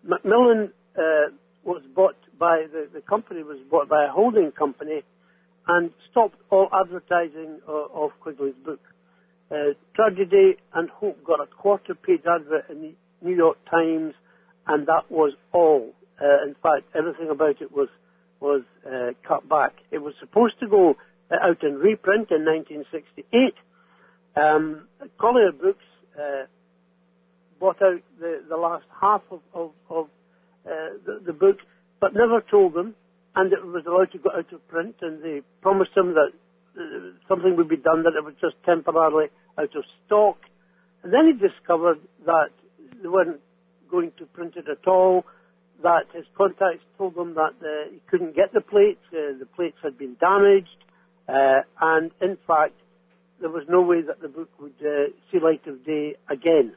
[0.04, 1.34] Macmillan uh,
[1.64, 5.04] was bought by the, the company was bought by a holding company
[5.68, 8.80] and stopped all advertising of, of Quigley's book.
[9.52, 14.14] Uh, Tragedy and Hope got a quarter page advert in the New York Times,
[14.68, 15.94] and that was all.
[16.22, 17.90] Uh, in fact, everything about it was
[18.40, 19.74] was uh, cut back.
[19.90, 20.96] It was supposed to go
[21.32, 23.54] uh, out in reprint in 1968.
[24.36, 24.88] Um,
[25.20, 25.84] Collier Books
[26.16, 26.46] uh,
[27.60, 30.06] bought out the, the last half of, of, of
[30.66, 30.70] uh,
[31.06, 31.58] the, the book,
[32.00, 32.96] but never told them,
[33.36, 36.32] and it was allowed to go out of print, and they promised them that
[36.80, 39.28] uh, something would be done that it was just temporarily
[39.58, 40.38] out of stock.
[41.04, 42.50] And then he discovered that
[43.02, 43.42] they weren't
[43.90, 45.26] going to print it at all,
[45.84, 49.78] that his contacts told him that uh, he couldn't get the plates, uh, the plates
[49.84, 50.84] had been damaged,
[51.30, 52.74] uh, and in fact,
[53.40, 56.74] there was no way that the book would uh, see light of day again.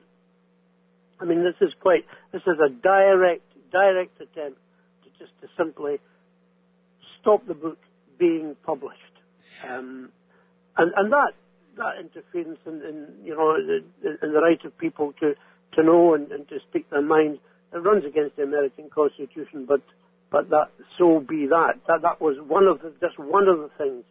[1.20, 4.58] I mean, this is quite, this is a direct, direct attempt
[5.04, 5.98] to just to simply
[7.20, 7.78] stop the book
[8.18, 8.96] being published.
[9.68, 10.10] Um,
[10.76, 11.32] and, and that,
[11.76, 15.34] that interference in, in you know, in the right of people to,
[15.74, 17.38] to know and, and to speak their mind,
[17.72, 19.82] it runs against the American Constitution, but,
[20.30, 21.74] but that, so be that.
[21.86, 24.04] That, that was one of the, just one of the things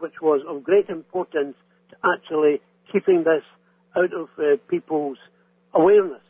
[0.00, 1.56] which was of great importance
[1.90, 2.60] to actually
[2.92, 3.44] keeping this
[3.96, 5.18] out of uh, people's
[5.72, 6.20] awareness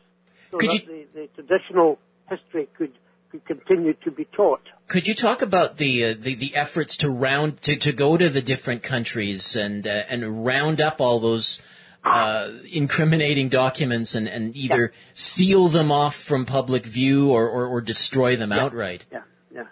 [0.51, 1.05] so Could that you...
[1.13, 2.93] the, the traditional history could
[3.31, 4.61] could continue to be taught.
[4.87, 8.27] Could you talk about the uh, the, the, efforts to round to, to go to
[8.27, 11.61] the different countries and uh, and round up all those
[12.03, 14.99] uh, incriminating documents and, and either yeah.
[15.13, 18.59] seal them off from public view or, or, or destroy them yeah.
[18.63, 19.05] outright.
[19.11, 19.21] Yeah,
[19.53, 19.63] yeah.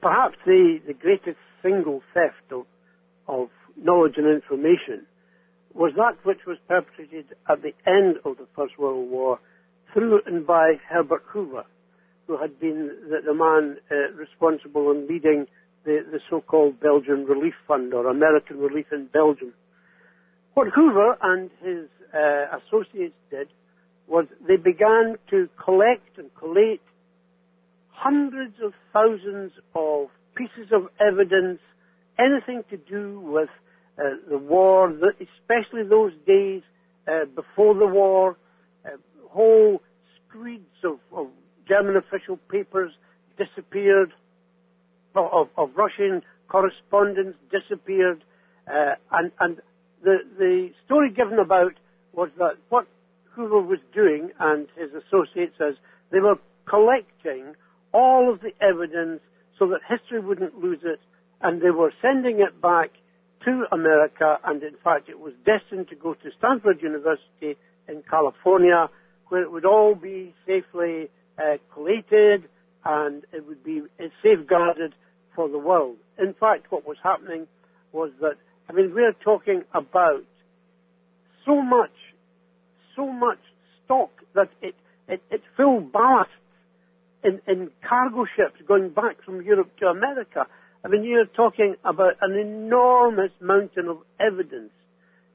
[0.00, 2.66] Perhaps the, the greatest single theft of,
[3.26, 5.06] of knowledge and information
[5.74, 9.38] was that which was perpetrated at the end of the First World War
[9.92, 11.64] through and by Herbert Hoover,
[12.26, 15.46] who had been the, the man uh, responsible in leading
[15.84, 19.52] the, the so-called Belgian Relief Fund or American Relief in Belgium.
[20.54, 23.48] What Hoover and his uh, associates did
[24.06, 26.82] was they began to collect and collate
[27.88, 31.60] hundreds of thousands of pieces of evidence,
[32.18, 33.48] anything to do with
[33.98, 36.62] uh, the war, especially those days
[37.06, 38.36] uh, before the war,
[38.86, 38.90] uh,
[39.28, 39.82] whole
[40.28, 41.28] screeds of, of,
[41.68, 42.90] German official papers
[43.38, 44.12] disappeared,
[45.14, 48.24] of, of Russian correspondence disappeared,
[48.66, 49.58] uh, and, and
[50.02, 51.74] the, the story given about
[52.12, 52.86] was that what
[53.30, 55.74] Hoover was doing and his associates as
[56.10, 56.34] they were
[56.68, 57.54] collecting
[57.92, 59.20] all of the evidence
[59.58, 61.00] so that history wouldn't lose it,
[61.40, 62.90] and they were sending it back
[63.44, 68.88] to America, and in fact it was destined to go to Stanford University in California,
[69.28, 72.44] where it would all be safely uh, collated
[72.84, 73.82] and it would be
[74.22, 74.94] safeguarded
[75.34, 75.96] for the world.
[76.18, 77.46] In fact, what was happening
[77.92, 78.36] was that,
[78.68, 80.24] I mean, we're talking about
[81.46, 81.90] so much,
[82.96, 83.38] so much
[83.84, 84.74] stock that it,
[85.08, 86.30] it, it filled ballast
[87.24, 90.46] in, in cargo ships going back from Europe to America.
[90.84, 94.72] I mean, you're talking about an enormous mountain of evidence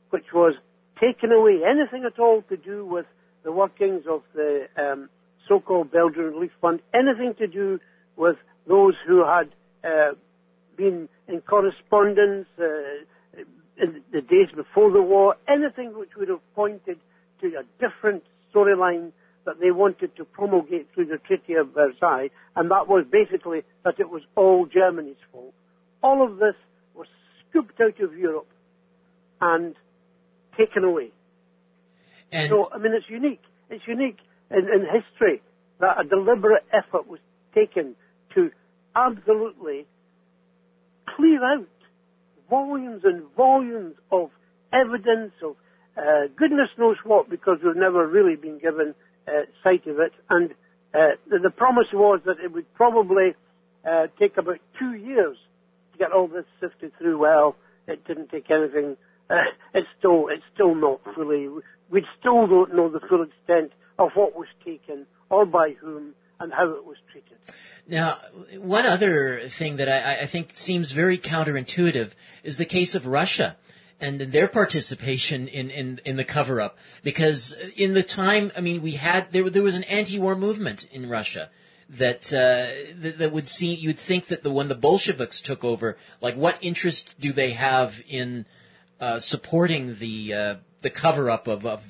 [0.09, 0.55] which was
[0.99, 1.59] taken away.
[1.65, 3.05] Anything at all to do with
[3.43, 5.09] the workings of the um,
[5.47, 7.79] so-called Belgian Relief Fund, anything to do
[8.17, 8.35] with
[8.67, 9.49] those who had
[9.83, 10.15] uh,
[10.75, 13.43] been in correspondence uh,
[13.77, 16.99] in the days before the war, anything which would have pointed
[17.41, 18.23] to a different
[18.53, 19.11] storyline
[19.47, 23.95] that they wanted to promulgate through the Treaty of Versailles, and that was basically that
[23.97, 25.53] it was all Germany's fault.
[26.03, 26.55] All of this
[26.93, 27.07] was
[27.49, 28.49] scooped out of Europe
[29.39, 29.73] and
[30.57, 31.11] taken away.
[32.31, 33.41] And so, I mean, it's unique.
[33.69, 34.17] It's unique
[34.51, 35.41] in, in history
[35.79, 37.19] that a deliberate effort was
[37.55, 37.95] taken
[38.35, 38.51] to
[38.95, 39.85] absolutely
[41.15, 41.67] clear out
[42.49, 44.29] volumes and volumes of
[44.73, 45.55] evidence of
[45.97, 48.93] uh, goodness knows what because we've never really been given
[49.63, 50.13] sight of it.
[50.29, 50.51] And
[50.93, 53.35] uh, the, the, promise was that it would probably
[53.89, 55.37] uh, take about two years
[55.93, 57.19] to get all this sifted through.
[57.19, 57.55] Well,
[57.87, 58.97] it didn't take anything.
[59.29, 59.35] Uh,
[59.73, 61.49] it's still it's still not fully.
[61.89, 66.53] We still don't know the full extent of what was taken or by whom and
[66.53, 67.37] how it was treated.
[67.87, 68.17] Now,
[68.59, 72.11] one other thing that I, I think seems very counterintuitive
[72.43, 73.55] is the case of Russia
[73.99, 76.77] and their participation in, in, in the cover up.
[77.03, 80.87] Because in the time, I mean, we had, there, there was an anti war movement
[80.91, 81.49] in Russia
[81.89, 82.67] that, uh,
[83.01, 86.57] that, that would see, you'd think that the, when the Bolsheviks took over, like what
[86.61, 88.45] interest do they have in
[88.99, 91.83] uh, supporting the, uh, the cover up of, of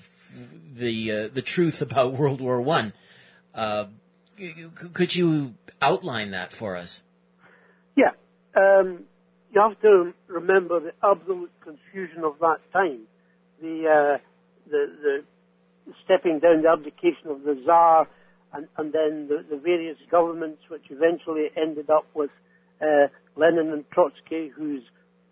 [0.74, 2.94] the, uh, the truth about World War One?
[3.54, 3.86] Uh,
[4.94, 7.02] could you outline that for us?
[7.96, 8.12] Yeah.
[8.56, 9.06] Um,
[9.58, 13.02] you have to remember the absolute confusion of that time.
[13.60, 14.18] The, uh,
[14.70, 18.08] the, the stepping down, the abdication of the Tsar,
[18.54, 22.30] and, and then the, the, various governments which eventually ended up with
[22.82, 24.84] uh, Lenin and Trotsky, whose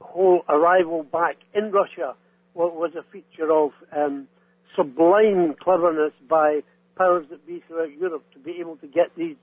[0.01, 2.15] whole arrival back in Russia
[2.55, 4.27] was a feature of um,
[4.75, 6.61] sublime cleverness by
[6.97, 9.35] powers that be throughout Europe to be able to get these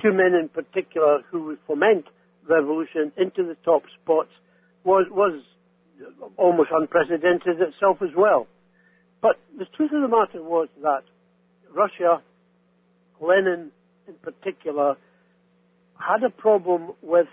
[0.00, 2.06] two men in particular who would foment
[2.48, 4.30] revolution into the top spots
[4.84, 5.42] was, was
[6.36, 8.46] almost unprecedented itself as well.
[9.20, 11.02] But the truth of the matter was that
[11.72, 12.22] Russia,
[13.20, 13.70] Lenin
[14.08, 14.96] in particular,
[15.98, 17.26] had a problem with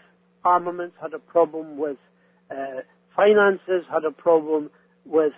[0.43, 1.97] armaments, had a problem with
[2.51, 2.81] uh,
[3.15, 4.69] finances, had a problem
[5.05, 5.33] with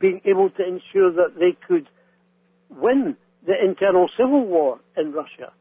[0.00, 1.86] being able to ensure that they could
[2.70, 3.16] win
[3.46, 5.52] the internal civil war in Russia.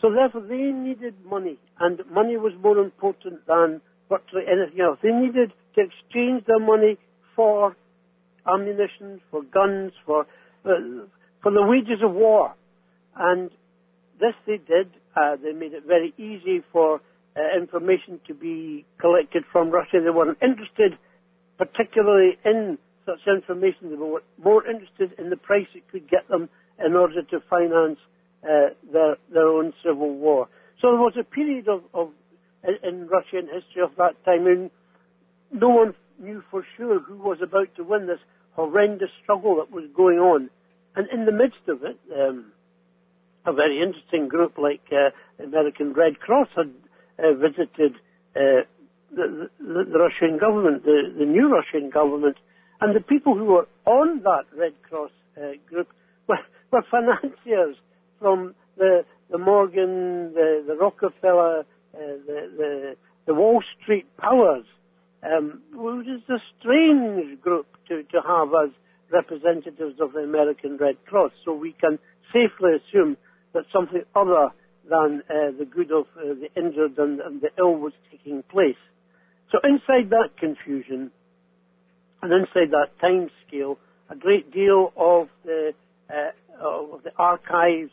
[0.00, 4.98] So therefore they needed money, and money was more important than virtually anything else.
[5.02, 6.98] They needed to exchange their money
[7.34, 7.76] for
[8.46, 10.26] ammunition, for guns, for
[10.64, 11.06] uh,
[11.42, 12.54] for the wages of war,
[13.16, 13.50] and
[14.20, 14.90] this they did.
[15.16, 17.00] Uh, they made it very easy for
[17.36, 19.98] uh, information to be collected from Russia.
[20.04, 20.98] They weren't interested,
[21.58, 23.90] particularly in such information.
[23.90, 26.48] They were more interested in the price it could get them
[26.84, 27.98] in order to finance
[28.44, 30.48] uh, their, their own civil war.
[30.80, 32.10] So there was a period of, of
[32.64, 34.70] in, Russian history of that time, and
[35.52, 38.20] no one knew for sure who was about to win this
[38.52, 40.50] horrendous struggle that was going on.
[40.96, 42.52] And in the midst of it, um,
[43.46, 45.10] a very interesting group like uh,
[45.42, 46.72] American Red Cross had
[47.18, 47.94] uh, visited
[48.36, 48.64] uh,
[49.12, 52.36] the, the, the, Russian government, the, the, new Russian government,
[52.80, 55.88] and the people who were on that Red Cross uh, group
[56.28, 56.38] were,
[56.70, 57.76] were financiers
[58.18, 61.64] from the, the Morgan, the, the Rockefeller, uh,
[61.94, 64.64] the, the, the Wall Street powers,
[65.22, 65.62] um,
[66.06, 68.70] is a strange group to, to have as
[69.12, 71.32] representatives of the American Red Cross.
[71.44, 71.98] So we can
[72.32, 73.16] safely assume
[73.52, 74.50] that something other
[74.88, 78.78] than uh, the good of uh, the injured and, and, the ill was taking place.
[79.52, 81.10] So inside that confusion
[82.22, 83.78] and inside that time scale,
[84.08, 85.72] a great deal of the,
[86.08, 87.92] uh, of the archives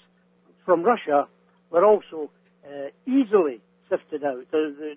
[0.68, 1.30] from Russia
[1.72, 2.30] were also
[2.66, 4.44] uh, easily sifted out.
[4.52, 4.96] The,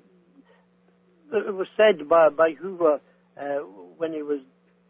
[1.31, 3.01] the, it was said by, by Hoover
[3.41, 3.43] uh,
[3.97, 4.41] when he was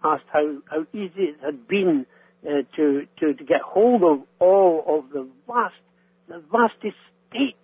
[0.02, 2.06] asked how, how easy it had been
[2.46, 5.74] uh, to, to, to get hold of all of the vast,
[6.28, 7.58] the vast estates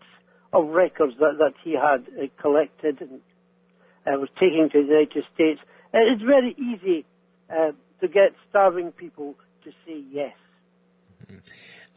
[0.52, 5.60] of records that, that he had uh, collected and was taking to the United States.
[5.94, 7.06] It's very easy
[7.48, 10.34] to get starving people to say yes.
[11.24, 11.38] Mm-hmm.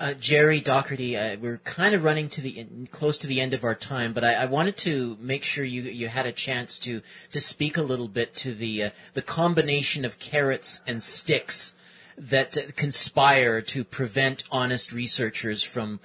[0.01, 3.65] Uh, Gerry Docherty, uh, we're kind of running to the close to the end of
[3.65, 7.01] our time, but I, I, wanted to make sure you you had a chance to
[7.33, 11.73] to speak a little bit to the uh, the combination of carrots and sticks
[12.17, 15.99] that conspire to prevent honest researchers from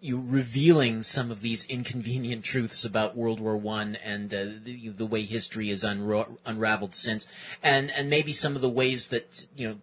[0.00, 5.06] you revealing some of these inconvenient truths about World War One and uh, the, the,
[5.06, 7.26] way history is unraveled since,
[7.62, 9.76] and and maybe some of the ways that you know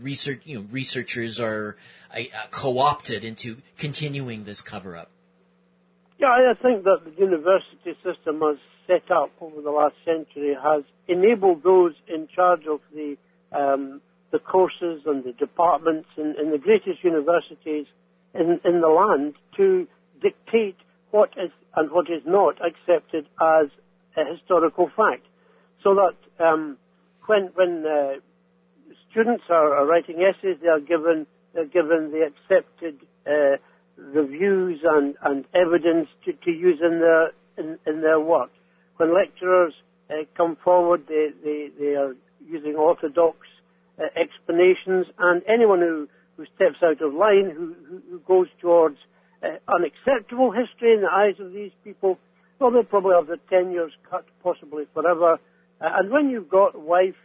[0.00, 1.76] research you know researchers are
[2.14, 5.10] uh, co-opted into continuing this cover up?
[6.18, 10.84] Yeah, I think that the university system has set up over the last century has
[11.08, 13.16] enabled those in charge of the
[13.52, 17.86] um, the courses and the departments in, in the greatest universities
[18.34, 19.86] in, in the land to
[20.20, 20.76] dictate
[21.10, 23.68] what is and what is not accepted as
[24.16, 25.26] a historical fact.
[25.82, 26.78] So that um,
[27.26, 28.14] when when uh,
[29.14, 33.56] students are, are writing essays, they are given they're given the accepted uh,
[33.96, 38.50] reviews and, and evidence to, to use in their in, in their work.
[38.96, 39.72] When lecturers
[40.10, 43.38] uh, come forward, they, they, they are using orthodox
[43.98, 48.98] uh, explanations, and anyone who, who steps out of line, who, who, who goes towards
[49.44, 52.18] uh, unacceptable history in the eyes of these people,
[52.58, 55.34] well, they'll probably have their tenures cut, possibly forever.
[55.80, 57.16] Uh, and when you've got wife,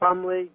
[0.00, 0.50] family,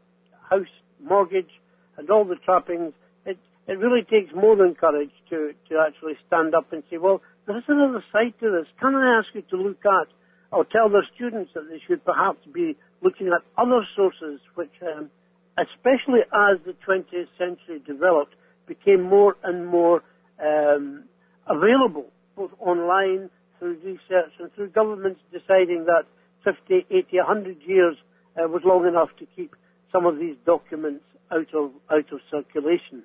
[0.50, 0.68] house,
[1.04, 1.52] mortgage,
[1.98, 2.94] and all the trappings,
[3.26, 3.38] it,
[3.68, 7.64] it really takes more than courage to, to actually stand up and say, well, there's
[7.68, 8.68] another side to this.
[8.80, 10.08] Can I ask you to look at
[10.52, 15.10] or tell their students that they should perhaps be looking at other sources which, um,
[15.58, 18.36] especially as the 20th century developed,
[18.68, 20.04] became more and more
[20.42, 21.04] um,
[21.48, 23.30] available, both online,
[23.60, 26.04] through research, and through governments deciding that
[26.44, 27.96] 50, 80, 100 years
[28.38, 29.56] uh, was long enough to keep
[29.94, 33.04] some of these documents out of out of circulation,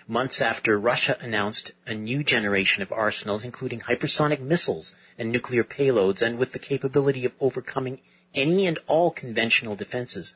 [0.07, 6.21] months after Russia announced a new generation of arsenals, including hypersonic missiles and nuclear payloads,
[6.23, 7.99] and with the capability of overcoming
[8.35, 10.35] any and all conventional defenses.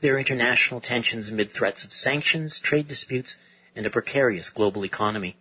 [0.00, 3.36] There are international tensions amid threats of sanctions, trade disputes,
[3.76, 5.36] and a precarious global economy.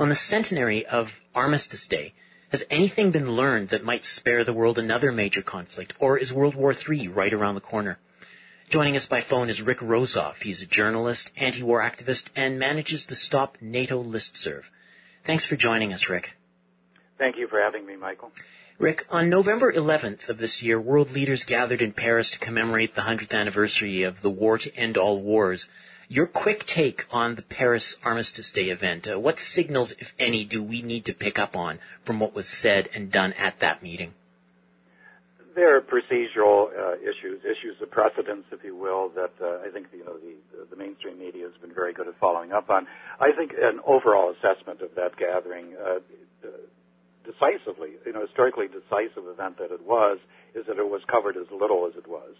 [0.00, 2.14] On the centenary of Armistice Day,
[2.50, 6.54] has anything been learned that might spare the world another major conflict, or is World
[6.54, 7.98] War III right around the corner?
[8.68, 10.42] Joining us by phone is Rick Rozoff.
[10.42, 14.66] He's a journalist, anti-war activist, and manages the Stop NATO listserv.
[15.24, 16.36] Thanks for joining us, Rick.
[17.18, 18.30] Thank you for having me, Michael.
[18.78, 23.02] Rick, on November 11th of this year, world leaders gathered in Paris to commemorate the
[23.02, 25.68] 100th anniversary of the War to End All Wars.
[26.10, 29.06] Your quick take on the Paris Armistice Day event.
[29.06, 32.48] Uh, what signals, if any, do we need to pick up on from what was
[32.48, 34.14] said and done at that meeting?
[35.54, 39.88] There are procedural uh, issues, issues of precedence, if you will, that uh, I think
[39.92, 42.86] you know the, the mainstream media has been very good at following up on.
[43.20, 45.98] I think an overall assessment of that gathering uh,
[47.28, 50.18] decisively, you know, historically decisive event that it was,
[50.54, 52.32] is that it was covered as little as it was.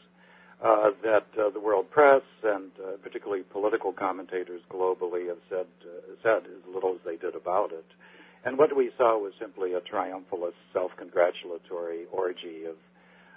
[0.58, 6.10] Uh, that uh, the world press and uh, particularly political commentators globally have said uh,
[6.20, 7.86] said as little as they did about it.
[8.44, 12.74] And what we saw was simply a triumphalist, self-congratulatory orgy of,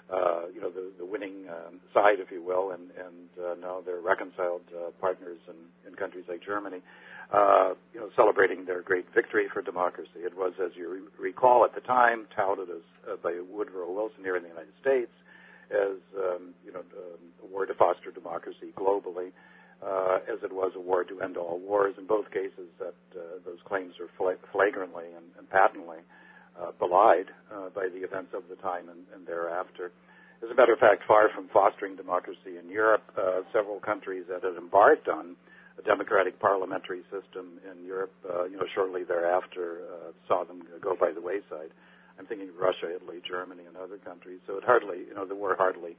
[0.09, 3.81] uh, you know, the, the winning um, side, if you will, and, and uh, now
[3.85, 4.61] they're reconciled
[4.99, 6.81] partners in, in countries like Germany
[7.31, 10.25] uh, you know, celebrating their great victory for democracy.
[10.25, 14.35] It was, as you re- recall at the time, touted as by Woodrow Wilson here
[14.35, 15.11] in the United States
[15.71, 19.31] as um, you know um, a war to foster democracy globally,
[19.81, 21.95] uh, as it was a war to end all wars.
[21.97, 25.99] In both cases, that uh, those claims are fla- flagrantly and, and patently
[26.59, 29.91] uh, belied uh, by the events of the time and, and thereafter.
[30.43, 34.43] As a matter of fact, far from fostering democracy in Europe, uh, several countries that
[34.43, 35.35] had embarked on
[35.77, 39.81] a democratic parliamentary system in Europe, uh, you know, shortly thereafter
[40.27, 41.69] saw them go by the wayside.
[42.21, 44.41] I'm thinking of Russia, Italy, Germany, and other countries.
[44.45, 45.97] So it hardly, you know, the war hardly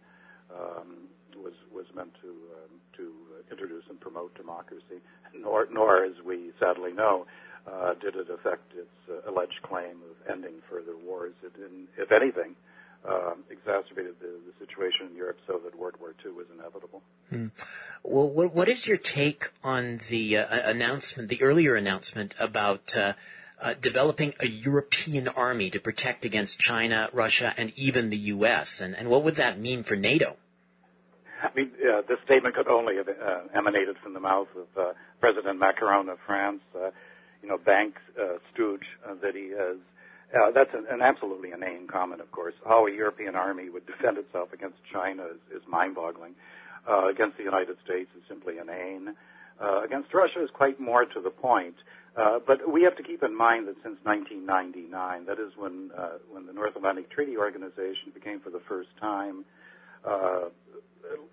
[0.55, 3.11] um, was was meant to um, to
[3.51, 5.03] introduce and promote democracy,
[5.35, 7.27] nor nor, as we sadly know,
[7.67, 11.35] uh, did it affect its uh, alleged claim of ending further wars.
[11.43, 12.55] It didn't, if anything,
[13.09, 17.03] um, exacerbated the, the, situation in Europe so that World War II was inevitable.
[17.31, 17.49] Hmm.
[18.05, 23.15] Well, what, what is your take on the uh, announcement, the earlier announcement about uh,
[23.63, 28.81] uh, developing a European army to protect against China, Russia, and even the U.S.?
[28.81, 30.37] And, and what would that mean for NATO?
[31.43, 34.93] I mean, uh, this statement could only have uh, emanated from the mouth of uh,
[35.21, 36.61] President Macron of France.
[37.43, 37.95] you know, bank
[38.53, 38.87] stooge
[39.23, 39.79] that he is
[40.33, 42.55] uh, that's an, an absolutely inane comment, of course.
[42.65, 46.35] How a European army would defend itself against China is, is mind-boggling.
[46.89, 49.15] Uh, against the United States is simply inane.
[49.61, 51.75] Uh, against Russia is quite more to the point.
[52.17, 56.21] Uh, but we have to keep in mind that since 1999, that is when uh,
[56.31, 59.47] when the North Atlantic Treaty Organization became for the first time,
[60.05, 60.53] uh,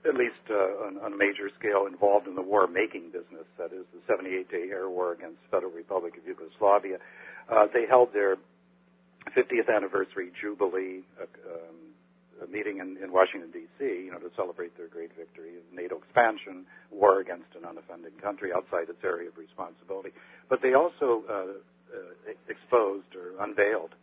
[0.08, 3.44] at least uh, on, on a major scale, involved in the war-making business.
[3.58, 6.98] That is the 78-day air war against the Federal Republic of Yugoslavia.
[7.52, 8.38] Uh, they held their
[9.36, 11.76] 50th anniversary jubilee um,
[12.44, 13.84] a meeting in, in Washington D.C.
[13.84, 18.52] You know to celebrate their great victory, of NATO expansion, war against an unoffending country
[18.56, 20.12] outside its area of responsibility.
[20.50, 21.34] But they also uh,
[21.90, 23.94] uh, exposed or unveiled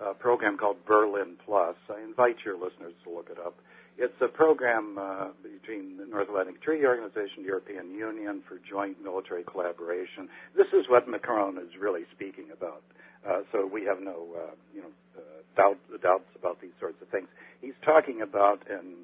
[0.00, 1.76] a program called Berlin Plus.
[1.88, 3.56] I invite your listeners to look it up.
[3.98, 9.42] It's a program uh, between the North Atlantic Treaty Organization, European Union for joint military
[9.42, 10.28] collaboration.
[10.54, 12.82] This is what Macron is really speaking about.
[13.26, 17.08] Uh, so we have no, uh, you know, uh, doubt, doubts about these sorts of
[17.08, 17.26] things.
[17.60, 18.94] He's talking about an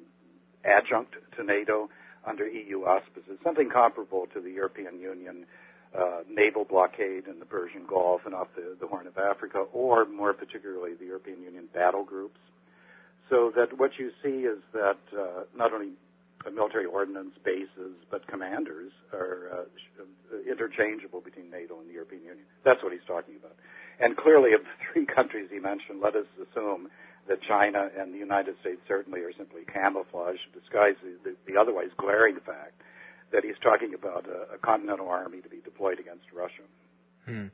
[0.65, 1.89] adjunct to NATO
[2.25, 5.45] under EU auspices, something comparable to the European Union
[5.97, 10.05] uh, naval blockade in the Persian Gulf and off the, the Horn of Africa, or
[10.05, 12.39] more particularly the European Union battle groups.
[13.29, 15.91] So that what you see is that uh, not only
[16.51, 22.45] military ordnance bases, but commanders are uh, interchangeable between NATO and the European Union.
[22.65, 23.55] That's what he's talking about.
[23.99, 26.89] And clearly, of the three countries he mentioned, let us assume
[27.27, 31.89] that China and the United States certainly are simply camouflage to disguise the, the otherwise
[31.97, 32.81] glaring fact
[33.31, 36.63] that he's talking about a, a continental army to be deployed against Russia.
[37.25, 37.47] Hmm.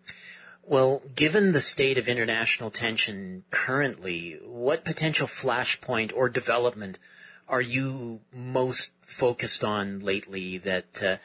[0.63, 6.99] Well, given the state of international tension currently, what potential flashpoint or development
[7.47, 11.17] are you most focused on lately that uh,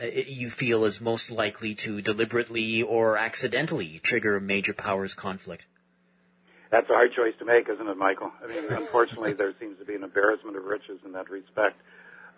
[0.00, 5.64] uh, you feel is most likely to deliberately or accidentally trigger major powers conflict?
[6.70, 8.30] That's a hard choice to make, isn't it, Michael?
[8.42, 11.76] I mean, unfortunately, there seems to be an embarrassment of riches in that respect.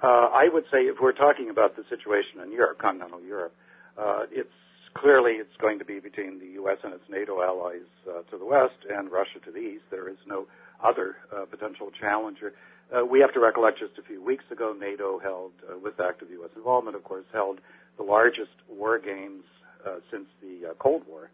[0.03, 3.55] Uh, I would say if we're talking about the situation in Europe, continental Europe,
[3.99, 4.51] uh, it's
[4.95, 6.79] clearly it's going to be between the U.S.
[6.83, 9.85] and its NATO allies uh, to the west and Russia to the east.
[9.91, 10.47] There is no
[10.83, 12.55] other uh, potential challenger.
[12.93, 16.31] Uh, we have to recollect just a few weeks ago, NATO held, uh, with active
[16.31, 16.51] U.S.
[16.57, 17.61] involvement, of course, held
[17.97, 19.45] the largest war games
[19.87, 21.31] uh, since the uh, Cold War,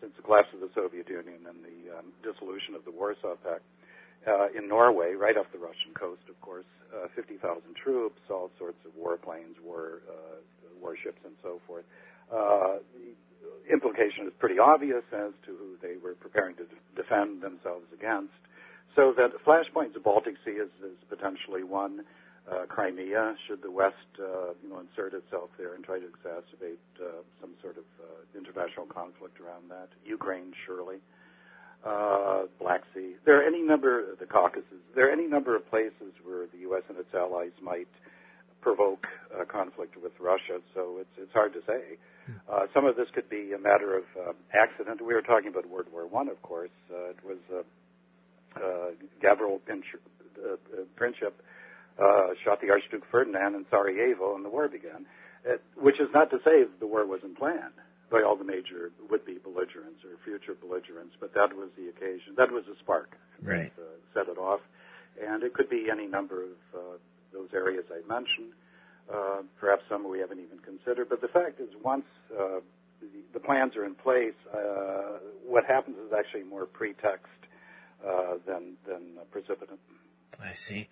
[0.00, 3.64] since the collapse of the Soviet Union and the um, dissolution of the Warsaw Pact.
[4.26, 7.38] Uh, in Norway, right off the Russian coast, of course, uh, 50,000
[7.76, 10.02] troops, all sorts of warplanes, war
[10.80, 11.84] warships, and so forth.
[12.30, 17.86] Uh, the implication is pretty obvious as to who they were preparing to defend themselves
[17.92, 18.34] against.
[18.96, 22.04] So that flashpoints of Baltic Sea is, is potentially one.
[22.48, 26.80] Uh, Crimea, should the West, uh, you know, insert itself there and try to exacerbate
[26.96, 29.88] uh, some sort of uh, international conflict around that.
[30.04, 30.96] Ukraine, surely.
[31.84, 33.14] Uh, Black Sea.
[33.24, 34.82] There are any number, of the Caucasus.
[34.94, 36.82] There are any number of places where the U.S.
[36.88, 37.86] and its allies might
[38.60, 39.06] provoke
[39.38, 40.58] a conflict with Russia.
[40.74, 41.98] So it's it's hard to say.
[42.50, 45.00] Uh, some of this could be a matter of uh, accident.
[45.00, 46.74] We were talking about World War One, of course.
[46.90, 47.62] Uh, it was uh,
[48.56, 48.90] uh,
[49.22, 50.56] Gavril uh, uh,
[50.98, 51.32] Princip
[51.98, 55.06] uh, shot the Archduke Ferdinand in Sarajevo, and the war began.
[55.44, 57.74] It, which is not to say the war wasn't planned
[58.10, 62.34] by all the major would-be belligerents or future belligerents, but that was the occasion.
[62.36, 63.72] That was a spark right.
[63.76, 64.60] that uh, set it off,
[65.20, 66.78] and it could be any number of uh,
[67.32, 68.52] those areas I mentioned.
[69.12, 71.08] Uh, perhaps some we haven't even considered.
[71.08, 72.60] But the fact is, once uh,
[73.00, 77.26] the, the, plans are in place, uh, what happens is actually more pretext
[78.06, 79.80] uh, than than precipitant.
[80.38, 80.88] I see.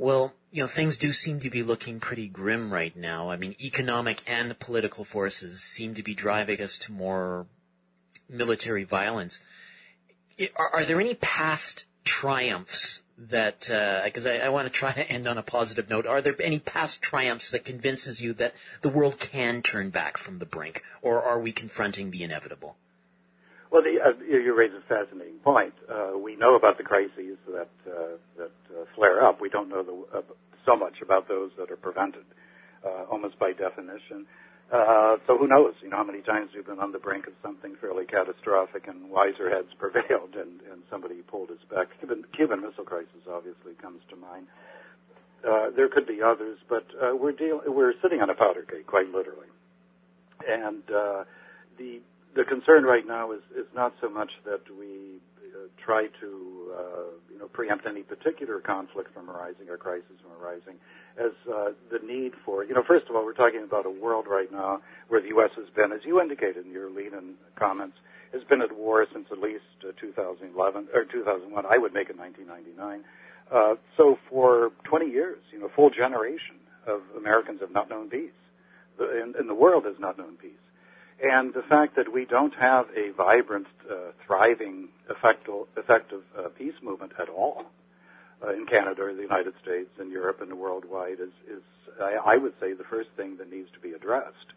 [0.00, 3.28] Well, you know, things do seem to be looking pretty grim right now.
[3.28, 7.46] I mean, economic and political forces seem to be driving us to more
[8.26, 9.42] military violence.
[10.56, 13.60] Are, are there any past triumphs that
[14.04, 16.06] because uh, I, I want to try to end on a positive note.
[16.06, 20.38] Are there any past triumphs that convinces you that the world can turn back from
[20.38, 22.76] the brink, or are we confronting the inevitable?
[23.70, 25.74] Well, the, uh, you raise a fascinating point.
[25.88, 28.50] Uh, we know about the crises that uh, that
[28.94, 29.40] flare up.
[29.40, 30.22] We don't know the, uh,
[30.66, 32.24] so much about those that are prevented,
[33.10, 34.26] almost by definition.
[34.70, 35.74] Uh, so who knows?
[35.82, 39.10] You know how many times we've been on the brink of something fairly catastrophic, and
[39.10, 41.88] wiser heads prevailed, and, and somebody pulled us back.
[41.98, 44.46] Cuban, Cuban Missile Crisis obviously comes to mind.
[45.42, 48.86] Uh, there could be others, but uh, we're deal- we're sitting on a powder keg,
[48.86, 49.48] quite literally.
[50.46, 51.24] And uh,
[51.78, 52.00] the
[52.36, 55.29] the concern right now is is not so much that we uh,
[55.84, 60.76] try to uh, you know preempt any particular conflict from arising or crisis from arising
[61.18, 64.26] as uh, the need for, you know, first of all, we're talking about a world
[64.28, 65.50] right now where the U.S.
[65.56, 67.96] has been, as you indicated in your lead-in comments,
[68.32, 71.66] has been at war since at least uh, 2011 or 2001.
[71.66, 73.04] I would make it 1999.
[73.50, 76.56] Uh, so for 20 years, you know, a full generation
[76.86, 78.30] of Americans have not known peace,
[78.98, 80.62] the, and, and the world has not known peace.
[81.22, 87.12] And the fact that we don't have a vibrant, uh, thriving, effective, uh, peace movement
[87.20, 87.66] at all
[88.42, 91.62] uh, in Canada or the United States and Europe and worldwide is, is
[92.00, 94.54] I, I would say, the first thing that needs to be addressed.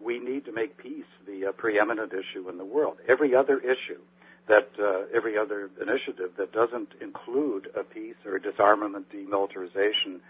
[0.00, 2.98] We need to make peace the uh, preeminent issue in the world.
[3.08, 4.00] Every other issue
[4.48, 10.20] that uh, every other initiative that doesn't include a peace or disarmament, demilitarization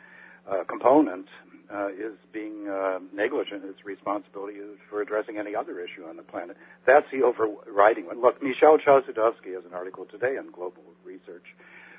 [0.51, 1.27] uh, component
[1.73, 4.59] uh, is being uh, negligent its responsibility
[4.89, 6.57] for addressing any other issue on the planet.
[6.87, 8.21] That's the overriding one.
[8.21, 11.45] Look, Michel Chossudovsky has an article today on global research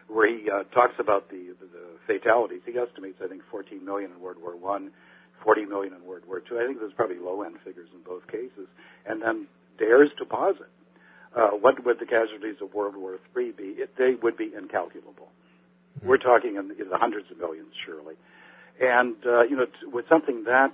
[0.07, 2.61] where he uh, talks about the, the, the fatalities.
[2.65, 4.91] He estimates, I think, 14 million in World War One,
[5.43, 6.59] 40 million in World War Two.
[6.59, 8.71] I think there's probably low-end figures in both cases,
[9.05, 9.47] and then
[9.77, 10.71] dares to posit
[11.35, 13.75] uh, what would the casualties of World War Three be?
[13.77, 15.29] It, they would be incalculable.
[16.03, 18.15] We're talking in, in the hundreds of millions, surely.
[18.81, 20.73] And uh, you know, t- with something that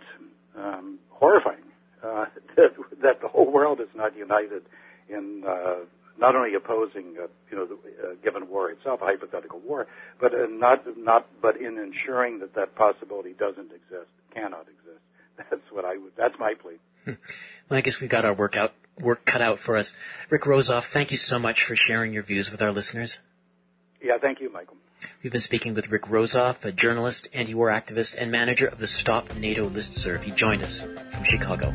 [0.57, 1.63] um, horrifying,
[2.03, 2.25] uh,
[2.55, 4.63] that, that the whole world is not united
[5.09, 5.85] in uh,
[6.19, 9.87] not only opposing, uh, you know, the uh, given war itself, a hypothetical war,
[10.19, 15.01] but uh, not not but in ensuring that that possibility doesn't exist, cannot exist.
[15.37, 16.11] That's what I would.
[16.17, 16.77] That's my plea.
[17.05, 17.17] Well,
[17.71, 19.95] I guess we've got our work out work cut out for us.
[20.29, 23.19] Rick Rozoff, thank you so much for sharing your views with our listeners.
[24.01, 24.77] Yeah, thank you, Michael.
[25.21, 29.35] We've been speaking with Rick Rozoff, a journalist, anti-war activist, and manager of the Stop
[29.35, 30.23] NATO listserv.
[30.23, 31.73] He joined us from Chicago.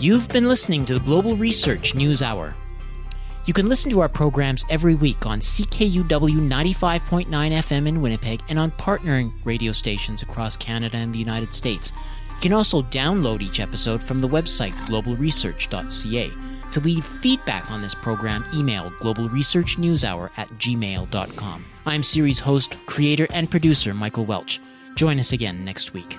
[0.00, 2.54] You've been listening to the Global Research News Hour.
[3.44, 8.58] You can listen to our programs every week on CKUW 95.9 FM in Winnipeg and
[8.58, 11.92] on partnering radio stations across Canada and the United States.
[12.28, 16.49] You can also download each episode from the website globalresearch.ca.
[16.72, 21.64] To leave feedback on this program, email globalresearchnewshour at gmail.com.
[21.86, 24.60] I'm series host, creator, and producer Michael Welch.
[24.94, 26.16] Join us again next week.